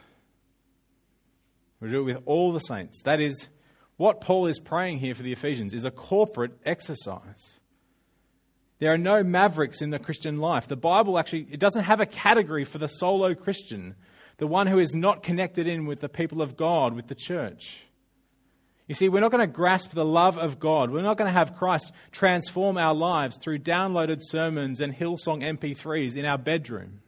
We're 1.80 1.88
to 1.88 1.94
do 1.94 2.00
it 2.00 2.14
with 2.14 2.22
all 2.26 2.52
the 2.52 2.60
saints. 2.60 3.00
That 3.04 3.20
is, 3.20 3.48
what 3.96 4.20
Paul 4.20 4.46
is 4.46 4.58
praying 4.58 4.98
here 4.98 5.14
for 5.14 5.22
the 5.22 5.32
Ephesians 5.32 5.72
is 5.72 5.84
a 5.84 5.90
corporate 5.90 6.52
exercise. 6.64 7.60
There 8.80 8.92
are 8.92 8.98
no 8.98 9.22
mavericks 9.22 9.82
in 9.82 9.90
the 9.90 9.98
Christian 9.98 10.38
life. 10.38 10.66
The 10.66 10.76
Bible 10.76 11.18
actually 11.18 11.46
it 11.50 11.60
doesn't 11.60 11.84
have 11.84 12.00
a 12.00 12.06
category 12.06 12.64
for 12.64 12.78
the 12.78 12.86
solo 12.86 13.34
Christian, 13.34 13.94
the 14.40 14.46
one 14.46 14.66
who 14.66 14.78
is 14.78 14.94
not 14.94 15.22
connected 15.22 15.68
in 15.68 15.84
with 15.84 16.00
the 16.00 16.08
people 16.08 16.40
of 16.40 16.56
God, 16.56 16.94
with 16.94 17.08
the 17.08 17.14
church. 17.14 17.84
You 18.88 18.94
see, 18.94 19.10
we're 19.10 19.20
not 19.20 19.30
going 19.30 19.46
to 19.46 19.54
grasp 19.54 19.90
the 19.90 20.04
love 20.04 20.38
of 20.38 20.58
God. 20.58 20.90
We're 20.90 21.02
not 21.02 21.18
going 21.18 21.28
to 21.28 21.38
have 21.38 21.56
Christ 21.56 21.92
transform 22.10 22.78
our 22.78 22.94
lives 22.94 23.36
through 23.36 23.58
downloaded 23.58 24.20
sermons 24.22 24.80
and 24.80 24.96
Hillsong 24.96 25.42
MP3s 25.42 26.16
in 26.16 26.24
our 26.24 26.38
bedroom. 26.38 27.02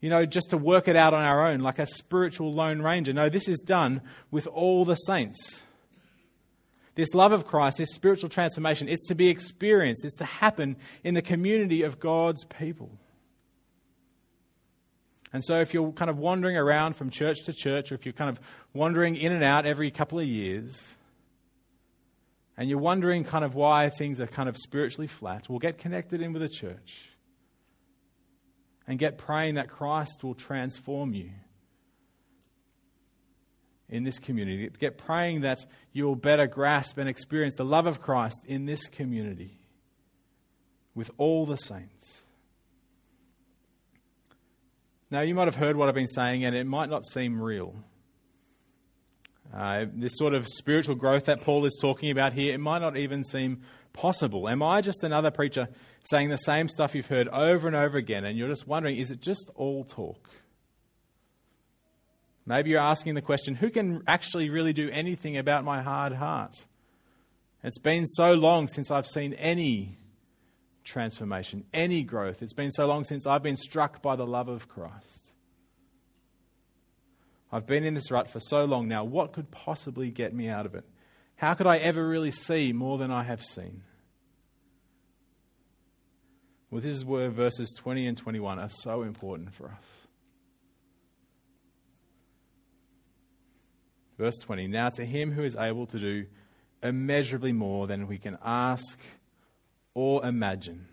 You 0.00 0.10
know, 0.10 0.26
just 0.26 0.50
to 0.50 0.58
work 0.58 0.86
it 0.86 0.96
out 0.96 1.14
on 1.14 1.24
our 1.24 1.48
own 1.48 1.60
like 1.60 1.78
a 1.78 1.86
spiritual 1.86 2.52
lone 2.52 2.82
ranger. 2.82 3.14
No, 3.14 3.30
this 3.30 3.48
is 3.48 3.58
done 3.60 4.02
with 4.30 4.46
all 4.48 4.84
the 4.84 4.96
saints. 4.96 5.62
This 6.94 7.14
love 7.14 7.32
of 7.32 7.46
Christ, 7.46 7.78
this 7.78 7.94
spiritual 7.94 8.28
transformation, 8.28 8.86
it's 8.86 9.08
to 9.08 9.14
be 9.14 9.30
experienced, 9.30 10.04
it's 10.04 10.16
to 10.16 10.26
happen 10.26 10.76
in 11.02 11.14
the 11.14 11.22
community 11.22 11.82
of 11.82 11.98
God's 11.98 12.44
people. 12.44 12.90
And 15.36 15.44
so, 15.44 15.60
if 15.60 15.74
you're 15.74 15.92
kind 15.92 16.10
of 16.10 16.16
wandering 16.16 16.56
around 16.56 16.96
from 16.96 17.10
church 17.10 17.42
to 17.44 17.52
church, 17.52 17.92
or 17.92 17.94
if 17.94 18.06
you're 18.06 18.14
kind 18.14 18.30
of 18.30 18.40
wandering 18.72 19.16
in 19.16 19.32
and 19.32 19.44
out 19.44 19.66
every 19.66 19.90
couple 19.90 20.18
of 20.18 20.24
years, 20.24 20.96
and 22.56 22.70
you're 22.70 22.78
wondering 22.78 23.22
kind 23.22 23.44
of 23.44 23.54
why 23.54 23.90
things 23.90 24.18
are 24.18 24.26
kind 24.26 24.48
of 24.48 24.56
spiritually 24.56 25.06
flat, 25.06 25.46
well, 25.50 25.58
get 25.58 25.76
connected 25.76 26.22
in 26.22 26.32
with 26.32 26.40
a 26.40 26.48
church 26.48 27.10
and 28.86 28.98
get 28.98 29.18
praying 29.18 29.56
that 29.56 29.68
Christ 29.68 30.24
will 30.24 30.32
transform 30.32 31.12
you 31.12 31.32
in 33.90 34.04
this 34.04 34.18
community. 34.18 34.70
Get 34.80 34.96
praying 34.96 35.42
that 35.42 35.58
you'll 35.92 36.16
better 36.16 36.46
grasp 36.46 36.96
and 36.96 37.10
experience 37.10 37.56
the 37.56 37.64
love 37.66 37.86
of 37.86 38.00
Christ 38.00 38.40
in 38.46 38.64
this 38.64 38.88
community 38.88 39.58
with 40.94 41.10
all 41.18 41.44
the 41.44 41.58
saints. 41.58 42.22
Now, 45.10 45.20
you 45.20 45.34
might 45.34 45.46
have 45.46 45.56
heard 45.56 45.76
what 45.76 45.88
I've 45.88 45.94
been 45.94 46.08
saying, 46.08 46.44
and 46.44 46.56
it 46.56 46.66
might 46.66 46.88
not 46.88 47.06
seem 47.06 47.40
real. 47.40 47.76
Uh, 49.54 49.86
this 49.94 50.16
sort 50.16 50.34
of 50.34 50.48
spiritual 50.48 50.96
growth 50.96 51.26
that 51.26 51.40
Paul 51.40 51.64
is 51.64 51.78
talking 51.80 52.10
about 52.10 52.32
here, 52.32 52.52
it 52.52 52.58
might 52.58 52.80
not 52.80 52.96
even 52.96 53.24
seem 53.24 53.62
possible. 53.92 54.48
Am 54.48 54.62
I 54.62 54.80
just 54.80 55.04
another 55.04 55.30
preacher 55.30 55.68
saying 56.10 56.28
the 56.28 56.36
same 56.36 56.68
stuff 56.68 56.94
you've 56.94 57.06
heard 57.06 57.28
over 57.28 57.68
and 57.68 57.76
over 57.76 57.96
again, 57.96 58.24
and 58.24 58.36
you're 58.36 58.48
just 58.48 58.66
wondering, 58.66 58.96
is 58.96 59.10
it 59.12 59.20
just 59.20 59.48
all 59.54 59.84
talk? 59.84 60.28
Maybe 62.44 62.70
you're 62.70 62.80
asking 62.80 63.14
the 63.14 63.22
question 63.22 63.54
who 63.54 63.70
can 63.70 64.02
actually 64.06 64.50
really 64.50 64.72
do 64.72 64.90
anything 64.90 65.36
about 65.36 65.64
my 65.64 65.82
hard 65.82 66.14
heart? 66.14 66.66
It's 67.62 67.78
been 67.78 68.06
so 68.06 68.34
long 68.34 68.68
since 68.68 68.90
I've 68.90 69.06
seen 69.06 69.32
any 69.34 69.98
transformation, 70.86 71.64
any 71.74 72.02
growth. 72.02 72.42
It's 72.42 72.54
been 72.54 72.70
so 72.70 72.86
long 72.86 73.04
since 73.04 73.26
I've 73.26 73.42
been 73.42 73.56
struck 73.56 74.00
by 74.00 74.16
the 74.16 74.26
love 74.26 74.48
of 74.48 74.68
Christ. 74.68 75.32
I've 77.52 77.66
been 77.66 77.84
in 77.84 77.94
this 77.94 78.10
rut 78.10 78.30
for 78.30 78.40
so 78.40 78.64
long 78.64 78.88
now. 78.88 79.04
What 79.04 79.32
could 79.32 79.50
possibly 79.50 80.10
get 80.10 80.34
me 80.34 80.48
out 80.48 80.66
of 80.66 80.74
it? 80.74 80.86
How 81.36 81.54
could 81.54 81.66
I 81.66 81.76
ever 81.76 82.06
really 82.06 82.30
see 82.30 82.72
more 82.72 82.98
than 82.98 83.10
I 83.10 83.24
have 83.24 83.44
seen? 83.44 83.82
Well, 86.70 86.80
this 86.80 86.94
is 86.94 87.04
where 87.04 87.30
verses 87.30 87.72
20 87.76 88.06
and 88.06 88.16
21 88.16 88.58
are 88.58 88.68
so 88.68 89.02
important 89.02 89.54
for 89.54 89.68
us. 89.68 89.84
Verse 94.18 94.36
20 94.38 94.66
Now 94.66 94.88
to 94.90 95.04
him 95.04 95.32
who 95.32 95.44
is 95.44 95.56
able 95.56 95.86
to 95.86 95.98
do 95.98 96.26
immeasurably 96.82 97.52
more 97.52 97.86
than 97.86 98.06
we 98.06 98.18
can 98.18 98.38
ask 98.44 98.98
or 99.96 100.22
imagine, 100.26 100.86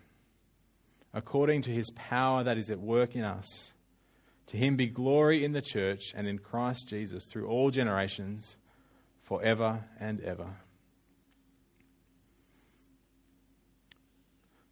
according 1.12 1.60
to 1.60 1.70
his 1.70 1.90
power 1.90 2.42
that 2.42 2.56
is 2.56 2.70
at 2.70 2.80
work 2.80 3.14
in 3.14 3.22
us, 3.22 3.74
to 4.46 4.56
him 4.56 4.76
be 4.76 4.86
glory 4.86 5.44
in 5.44 5.52
the 5.52 5.60
church 5.60 6.14
and 6.16 6.26
in 6.26 6.38
Christ 6.38 6.88
Jesus 6.88 7.26
through 7.26 7.46
all 7.46 7.70
generations, 7.70 8.56
forever 9.22 9.84
and 10.00 10.22
ever. 10.22 10.56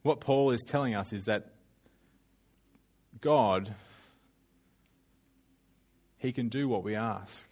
What 0.00 0.20
Paul 0.20 0.52
is 0.52 0.64
telling 0.66 0.94
us 0.94 1.12
is 1.12 1.26
that 1.26 1.52
God, 3.20 3.74
He 6.16 6.32
can 6.32 6.48
do 6.48 6.68
what 6.68 6.82
we 6.82 6.96
ask. 6.96 7.46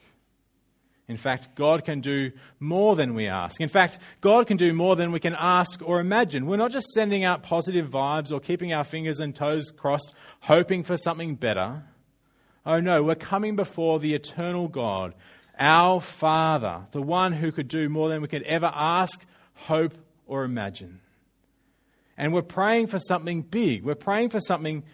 In 1.10 1.16
fact, 1.16 1.56
God 1.56 1.84
can 1.84 2.00
do 2.00 2.30
more 2.60 2.94
than 2.94 3.14
we 3.14 3.26
ask. 3.26 3.60
In 3.60 3.68
fact, 3.68 3.98
God 4.20 4.46
can 4.46 4.56
do 4.56 4.72
more 4.72 4.94
than 4.94 5.10
we 5.10 5.18
can 5.18 5.34
ask 5.36 5.82
or 5.84 5.98
imagine. 5.98 6.46
We're 6.46 6.56
not 6.56 6.70
just 6.70 6.86
sending 6.92 7.24
out 7.24 7.42
positive 7.42 7.90
vibes 7.90 8.30
or 8.30 8.38
keeping 8.38 8.72
our 8.72 8.84
fingers 8.84 9.18
and 9.18 9.34
toes 9.34 9.72
crossed, 9.76 10.14
hoping 10.42 10.84
for 10.84 10.96
something 10.96 11.34
better. 11.34 11.82
Oh 12.64 12.78
no, 12.78 13.02
we're 13.02 13.16
coming 13.16 13.56
before 13.56 13.98
the 13.98 14.14
eternal 14.14 14.68
God, 14.68 15.14
our 15.58 16.00
Father, 16.00 16.86
the 16.92 17.02
one 17.02 17.32
who 17.32 17.50
could 17.50 17.66
do 17.66 17.88
more 17.88 18.08
than 18.08 18.22
we 18.22 18.28
could 18.28 18.44
ever 18.44 18.70
ask, 18.72 19.26
hope, 19.54 19.94
or 20.28 20.44
imagine. 20.44 21.00
And 22.16 22.32
we're 22.32 22.42
praying 22.42 22.86
for 22.86 23.00
something 23.00 23.42
big. 23.42 23.82
We're 23.82 23.96
praying 23.96 24.30
for 24.30 24.38
something 24.38 24.84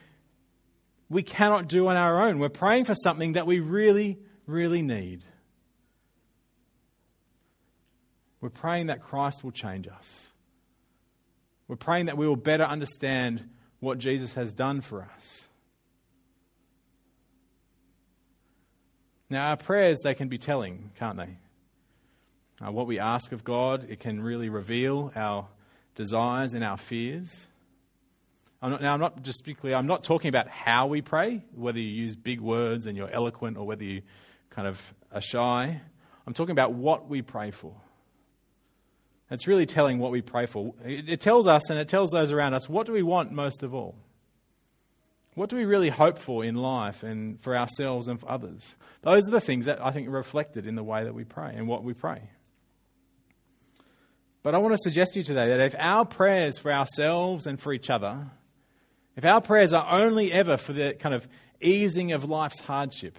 we 1.11 1.23
cannot 1.23 1.69
do 1.69 1.89
on 1.89 1.99
our 1.99 2.27
own. 2.27 2.39
We're 2.39 2.49
praying 2.49 2.87
for 2.87 2.95
something 2.95 3.35
that 3.35 3.47
we 3.47 3.61
really, 3.61 4.19
really 4.47 4.81
need. 4.81 5.23
We're 8.41 8.51
praying 8.51 8.87
that 8.87 9.03
Christ 9.03 9.43
will 9.43 9.53
change 9.53 9.89
us. 9.89 10.33
We're 11.69 11.77
praying 11.77 12.07
that 12.07 12.17
we 12.17 12.29
will 12.29 12.37
better 12.37 12.65
understand 12.65 13.49
what 13.81 13.99
Jesus 13.99 14.35
has 14.35 14.53
done 14.53 14.81
for 14.81 15.03
us. 15.03 15.49
Now, 19.29 19.49
our 19.49 19.57
prayers, 19.57 19.99
they 20.05 20.15
can 20.15 20.29
be 20.29 20.39
telling, 20.39 20.93
can't 20.99 21.17
they? 21.17 21.39
Uh, 22.65 22.71
what 22.71 22.87
we 22.87 23.01
ask 23.01 23.33
of 23.33 23.43
God, 23.43 23.87
it 23.91 23.99
can 23.99 24.21
really 24.21 24.49
reveal 24.49 25.13
our 25.17 25.49
desires 25.95 26.55
and 26.55 26.63
our 26.63 26.77
fears. 26.77 27.49
I'm 28.63 28.71
not, 28.71 28.83
now, 28.83 28.95
I'm 28.95 29.01
not 29.01 29.23
just 29.23 29.43
particularly, 29.43 29.75
I'm 29.75 29.87
not 29.87 30.05
talking 30.05 30.29
about 30.29 30.49
how 30.49 30.87
we 30.87 31.03
pray, 31.03 31.43
whether 31.55 31.79
you 31.79 31.89
use 31.89 32.17
big 32.17 32.41
words 32.41 32.87
and 32.87 32.97
you're 32.97 33.11
eloquent 33.11 33.59
or 33.59 33.67
whether 33.67 33.85
you 33.85 34.03
kind 34.51 34.69
of 34.69 34.95
are 35.13 35.21
shy. 35.21 35.81
I'm 36.27 36.33
talking 36.33 36.53
about 36.53 36.73
what 36.73 37.09
we 37.09 37.21
pray 37.21 37.51
for. 37.51 37.75
It's 39.31 39.49
really 39.49 39.67
telling 39.67 39.99
what 39.99 40.13
we 40.13 40.23
pray 40.23 40.47
for. 40.47 40.73
It 40.85 41.21
tells 41.21 41.47
us 41.47 41.69
and 41.69 41.79
it 41.79 41.89
tells 41.89 42.11
those 42.11 42.31
around 42.31 42.55
us 42.55 42.69
what 42.69 42.87
do 42.87 42.93
we 42.93 43.03
want 43.03 43.33
most 43.33 43.63
of 43.63 43.75
all? 43.75 43.97
What 45.35 45.51
do 45.51 45.57
we 45.57 45.67
really 45.67 45.91
hope 45.91 46.19
for 46.19 46.45
in 46.45 46.55
life 46.55 47.03
and 47.03 47.39
for 47.43 47.57
ourselves 47.57 48.09
and 48.09 48.19
for 48.19 48.31
others? 48.31 48.77
Those 49.03 49.29
are 49.29 49.33
the 49.33 49.41
things 49.41 49.67
that 49.67 49.85
I 49.85 49.91
think 49.91 50.09
are 50.09 50.13
reflected 50.13 50.67
in 50.67 50.77
the 50.77 50.83
way 50.83 51.05
that 51.05 51.15
we 51.15 51.25
pray 51.25 51.53
and 51.55 51.69
what 51.69 51.85
we 51.85 51.93
pray. 51.93 52.23
But 54.43 54.55
I 54.55 54.59
want 54.59 54.75
to 54.75 54.79
suggest 54.81 55.13
to 55.13 55.19
you 55.19 55.25
today 55.25 55.49
that 55.49 55.61
if 55.61 55.75
our 55.79 56.07
prayers 56.07 56.57
for 56.57 56.73
ourselves 56.73 57.47
and 57.47 57.61
for 57.61 57.73
each 57.73 57.91
other, 57.91 58.31
if 59.17 59.25
our 59.25 59.41
prayers 59.41 59.73
are 59.73 59.87
only 59.91 60.33
ever 60.33 60.57
for 60.57 60.73
the 60.73 60.95
kind 60.95 61.15
of 61.15 61.29
easing 61.61 62.13
of 62.13 62.25
life's 62.25 62.61
hardship 62.61 63.19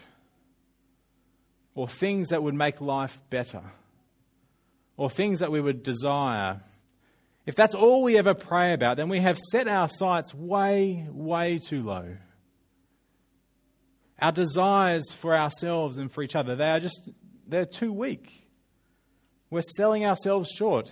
or 1.75 1.87
things 1.87 2.29
that 2.29 2.41
would 2.41 2.55
make 2.55 2.81
life 2.81 3.19
better, 3.29 3.61
or 4.97 5.09
things 5.09 5.39
that 5.39 5.51
we 5.51 5.61
would 5.61 5.83
desire, 5.83 6.61
if 7.45 7.55
that's 7.55 7.75
all 7.75 8.03
we 8.03 8.17
ever 8.17 8.33
pray 8.33 8.73
about, 8.73 8.97
then 8.97 9.07
we 9.07 9.21
have 9.21 9.37
set 9.51 9.67
our 9.67 9.87
sights 9.87 10.33
way, 10.33 11.07
way 11.09 11.59
too 11.59 11.83
low. 11.83 12.17
Our 14.19 14.31
desires 14.31 15.05
for 15.13 15.37
ourselves 15.37 15.97
and 15.97 16.11
for 16.11 16.23
each 16.23 16.35
other, 16.35 16.55
they 16.55 16.69
are 16.69 16.79
just, 16.79 17.09
they're 17.47 17.65
too 17.65 17.93
weak. 17.93 18.47
We're 19.49 19.61
selling 19.61 20.05
ourselves 20.05 20.49
short. 20.49 20.91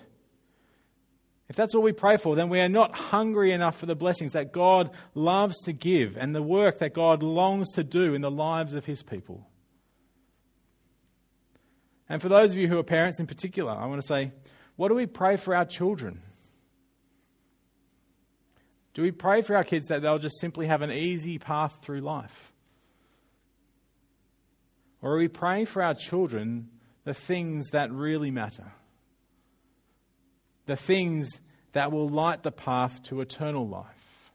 If 1.49 1.55
that's 1.55 1.75
all 1.75 1.81
we 1.81 1.91
pray 1.91 2.17
for, 2.17 2.35
then 2.35 2.49
we 2.49 2.59
are 2.59 2.69
not 2.69 2.95
hungry 2.95 3.51
enough 3.51 3.77
for 3.77 3.85
the 3.85 3.95
blessings 3.95 4.33
that 4.33 4.51
God 4.51 4.91
loves 5.13 5.55
to 5.65 5.73
give 5.73 6.17
and 6.17 6.33
the 6.33 6.41
work 6.41 6.79
that 6.79 6.93
God 6.93 7.21
longs 7.21 7.71
to 7.73 7.83
do 7.83 8.13
in 8.13 8.21
the 8.21 8.31
lives 8.31 8.75
of 8.75 8.85
His 8.85 9.03
people. 9.03 9.47
And 12.07 12.21
for 12.21 12.29
those 12.29 12.51
of 12.51 12.57
you 12.57 12.67
who 12.67 12.77
are 12.77 12.83
parents 12.83 13.19
in 13.19 13.27
particular, 13.27 13.71
I 13.71 13.85
want 13.87 14.01
to 14.01 14.07
say, 14.07 14.31
what 14.75 14.89
do 14.89 14.95
we 14.95 15.05
pray 15.05 15.37
for 15.37 15.55
our 15.55 15.65
children? 15.65 16.21
Do 18.93 19.01
we 19.01 19.11
pray 19.11 19.41
for 19.41 19.55
our 19.55 19.63
kids 19.63 19.87
that 19.87 20.01
they'll 20.01 20.19
just 20.19 20.39
simply 20.39 20.67
have 20.67 20.81
an 20.81 20.91
easy 20.91 21.37
path 21.37 21.79
through 21.81 22.01
life? 22.01 22.53
Or 25.01 25.13
are 25.13 25.17
we 25.17 25.27
praying 25.27 25.65
for 25.67 25.83
our 25.83 25.93
children 25.93 26.69
the 27.03 27.13
things 27.13 27.69
that 27.71 27.91
really 27.91 28.31
matter? 28.31 28.71
The 30.65 30.75
things 30.75 31.29
that 31.73 31.91
will 31.91 32.07
light 32.07 32.43
the 32.43 32.51
path 32.51 33.03
to 33.03 33.21
eternal 33.21 33.67
life. 33.67 34.31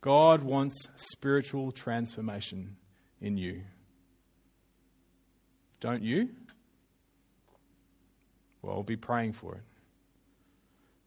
God 0.00 0.42
wants 0.42 0.88
spiritual 0.96 1.72
transformation 1.72 2.76
in 3.20 3.36
you. 3.36 3.62
Don't 5.80 6.02
you? 6.02 6.30
Well, 8.62 8.82
be 8.82 8.96
praying 8.96 9.34
for 9.34 9.56
it. 9.56 9.62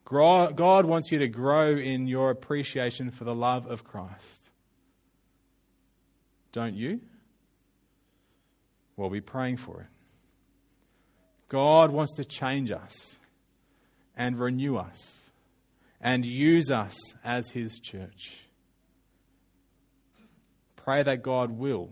God 0.05 0.85
wants 0.85 1.11
you 1.11 1.19
to 1.19 1.27
grow 1.27 1.75
in 1.75 2.07
your 2.07 2.29
appreciation 2.29 3.11
for 3.11 3.23
the 3.23 3.35
love 3.35 3.67
of 3.67 3.83
Christ. 3.83 4.49
Don't 6.51 6.75
you? 6.75 7.01
Well, 8.95 9.09
be 9.09 9.21
praying 9.21 9.57
for 9.57 9.81
it. 9.81 9.87
God 11.49 11.91
wants 11.91 12.15
to 12.15 12.25
change 12.25 12.71
us 12.71 13.17
and 14.15 14.39
renew 14.39 14.77
us 14.77 15.29
and 15.99 16.25
use 16.25 16.71
us 16.71 16.95
as 17.23 17.49
His 17.49 17.79
church. 17.79 18.41
Pray 20.75 21.03
that 21.03 21.21
God 21.21 21.51
will. 21.51 21.89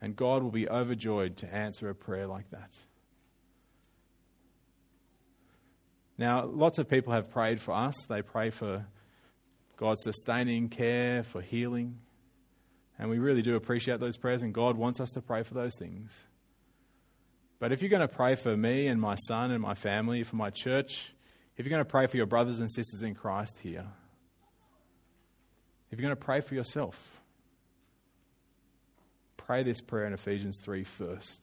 And 0.00 0.16
God 0.16 0.42
will 0.42 0.50
be 0.50 0.68
overjoyed 0.68 1.36
to 1.38 1.54
answer 1.54 1.90
a 1.90 1.94
prayer 1.94 2.26
like 2.26 2.50
that. 2.50 2.70
Now, 6.16 6.44
lots 6.44 6.78
of 6.78 6.88
people 6.88 7.12
have 7.12 7.30
prayed 7.30 7.60
for 7.60 7.72
us. 7.72 7.96
They 8.08 8.22
pray 8.22 8.50
for 8.50 8.86
God's 9.76 10.02
sustaining 10.02 10.68
care, 10.68 11.22
for 11.22 11.40
healing. 11.40 11.98
And 12.98 13.08
we 13.08 13.18
really 13.18 13.40
do 13.40 13.56
appreciate 13.56 14.00
those 14.00 14.18
prayers, 14.18 14.42
and 14.42 14.52
God 14.52 14.76
wants 14.76 15.00
us 15.00 15.08
to 15.12 15.22
pray 15.22 15.42
for 15.42 15.54
those 15.54 15.72
things. 15.78 16.24
But 17.58 17.72
if 17.72 17.80
you're 17.80 17.90
going 17.90 18.06
to 18.06 18.08
pray 18.08 18.34
for 18.34 18.54
me 18.56 18.86
and 18.86 19.00
my 19.00 19.14
son 19.14 19.50
and 19.50 19.62
my 19.62 19.74
family, 19.74 20.22
for 20.22 20.36
my 20.36 20.50
church, 20.50 21.14
if 21.56 21.64
you're 21.64 21.70
going 21.70 21.84
to 21.84 21.90
pray 21.90 22.06
for 22.06 22.16
your 22.16 22.26
brothers 22.26 22.60
and 22.60 22.70
sisters 22.70 23.02
in 23.02 23.14
Christ 23.14 23.58
here, 23.62 23.86
if 25.90 25.98
you're 25.98 26.06
going 26.06 26.16
to 26.16 26.24
pray 26.24 26.40
for 26.40 26.54
yourself, 26.54 27.19
pray 29.50 29.64
this 29.64 29.80
prayer 29.80 30.06
in 30.06 30.12
Ephesians 30.12 30.58
3 30.58 30.84
first. 30.84 31.40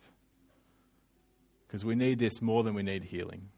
Because 1.67 1.83
we 1.83 1.93
need 1.93 2.19
this 2.19 2.41
more 2.41 2.63
than 2.63 2.73
we 2.73 2.81
need 2.81 3.03
healing. 3.03 3.49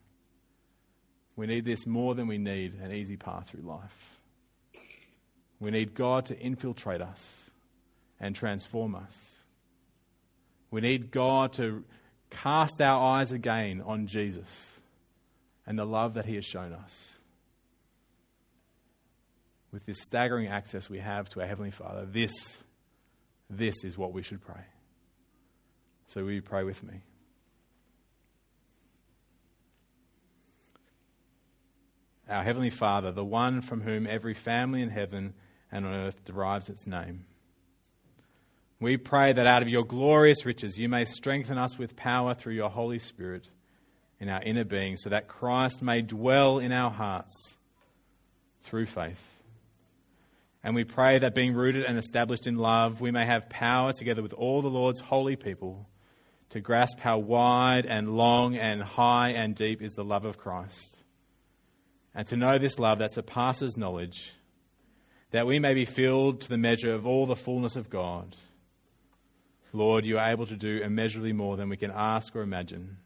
We 1.35 1.45
need 1.45 1.65
this 1.65 1.85
more 1.85 2.15
than 2.15 2.25
we 2.25 2.39
need 2.39 2.73
an 2.81 2.91
easy 2.91 3.15
path 3.15 3.49
through 3.49 3.62
life. 3.62 4.17
We 5.59 5.69
need 5.69 5.93
God 5.93 6.25
to 6.25 6.39
infiltrate 6.39 6.99
us 6.99 7.51
and 8.19 8.35
transform 8.35 8.95
us. 8.95 9.15
We 10.71 10.81
need 10.81 11.12
God 11.12 11.53
to 11.53 11.83
cast 12.31 12.81
our 12.81 13.17
eyes 13.17 13.31
again 13.31 13.83
on 13.85 14.07
Jesus 14.07 14.79
and 15.67 15.77
the 15.77 15.85
love 15.85 16.15
that 16.15 16.25
he 16.25 16.33
has 16.33 16.45
shown 16.45 16.73
us. 16.73 17.19
With 19.71 19.85
this 19.85 20.01
staggering 20.01 20.47
access 20.47 20.89
we 20.89 20.97
have 20.97 21.29
to 21.29 21.41
our 21.41 21.47
Heavenly 21.47 21.69
Father, 21.69 22.07
this, 22.07 22.31
this 23.49 23.83
is 23.83 23.97
what 23.97 24.13
we 24.13 24.23
should 24.23 24.41
pray. 24.41 24.63
So 26.07 26.23
will 26.23 26.31
you 26.31 26.41
pray 26.41 26.63
with 26.63 26.83
me? 26.83 27.01
our 32.29 32.43
Heavenly 32.43 32.69
Father, 32.69 33.12
the 33.12 33.25
one 33.25 33.62
from 33.62 33.81
whom 33.81 34.05
every 34.05 34.33
family 34.33 34.81
in 34.81 34.89
heaven 34.89 35.33
and 35.71 35.85
on 35.85 35.95
earth 35.95 36.23
derives 36.25 36.69
its 36.69 36.85
name. 36.85 37.25
We 38.79 38.97
pray 38.97 39.33
that 39.33 39.47
out 39.47 39.62
of 39.62 39.69
your 39.69 39.83
glorious 39.83 40.45
riches 40.45 40.77
you 40.77 40.88
may 40.88 41.05
strengthen 41.05 41.57
us 41.57 41.77
with 41.77 41.95
power 41.95 42.33
through 42.33 42.53
your 42.53 42.69
Holy 42.69 42.99
Spirit 42.99 43.49
in 44.19 44.29
our 44.29 44.41
inner 44.43 44.63
being, 44.63 44.95
so 44.95 45.09
that 45.09 45.27
Christ 45.27 45.81
may 45.81 46.01
dwell 46.01 46.59
in 46.59 46.71
our 46.71 46.91
hearts 46.91 47.57
through 48.63 48.85
faith. 48.85 49.38
And 50.63 50.76
we 50.76 50.84
pray 50.84 51.19
that 51.19 51.36
being 51.36 51.54
rooted 51.54 51.86
and 51.86 51.98
established 51.98 52.45
in 52.45 52.56
love, 52.56 53.00
we 53.02 53.12
may 53.12 53.26
have 53.26 53.50
power 53.50 53.93
together 53.93 54.22
with 54.22 54.34
all 54.34 54.62
the 54.62 54.69
Lord's 54.69 55.02
holy 55.02 55.36
people 55.36 55.88
to 56.50 56.60
grasp 56.60 57.00
how 57.00 57.17
wide 57.17 57.86
and 57.86 58.17
long 58.17 58.56
and 58.56 58.82
high 58.82 59.30
and 59.30 59.56
deep 59.56 59.82
is 59.82 59.93
the 59.93 60.04
love 60.04 60.26
of 60.26 60.38
Christ 60.38 61.00
and 62.19 62.28
to 62.28 62.36
know 62.36 62.58
this 62.58 62.80
love 62.80 63.00
that 63.00 63.12
surpasses 63.12 63.78
knowledge, 63.78 64.34
that 65.32 65.48
we 65.48 65.60
may 65.60 65.74
be 65.74 65.86
filled 65.86 66.41
to 66.41 66.50
the 66.50 66.58
measure 66.58 66.93
of 66.93 67.06
all 67.06 67.26
the 67.26 67.36
fullness 67.36 67.76
of 67.76 67.89
God. 67.89 68.36
Lord, 69.72 70.06
you 70.06 70.17
are 70.17 70.30
able 70.30 70.48
to 70.48 70.56
do 70.56 70.82
immeasurably 70.82 71.34
more 71.34 71.56
than 71.56 71.69
we 71.69 71.78
can 71.78 71.91
ask 71.91 72.36
or 72.36 72.41
imagine, 72.41 72.98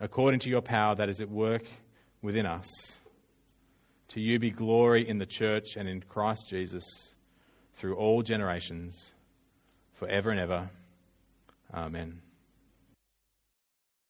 according 0.00 0.40
to 0.40 0.48
your 0.48 0.62
power 0.62 0.94
that 0.94 1.08
is 1.08 1.20
at 1.20 1.28
work 1.28 1.66
within 2.22 2.46
us. 2.46 2.68
To 4.14 4.20
you 4.20 4.38
be 4.38 4.52
glory 4.52 5.08
in 5.08 5.18
the 5.18 5.26
church 5.26 5.76
and 5.76 5.88
in 5.88 6.00
Christ 6.00 6.48
Jesus 6.48 7.16
through 7.74 7.96
all 7.96 8.22
generations, 8.22 9.12
forever 9.92 10.30
and 10.30 10.38
ever. 10.38 10.70
Amen. 11.74 12.23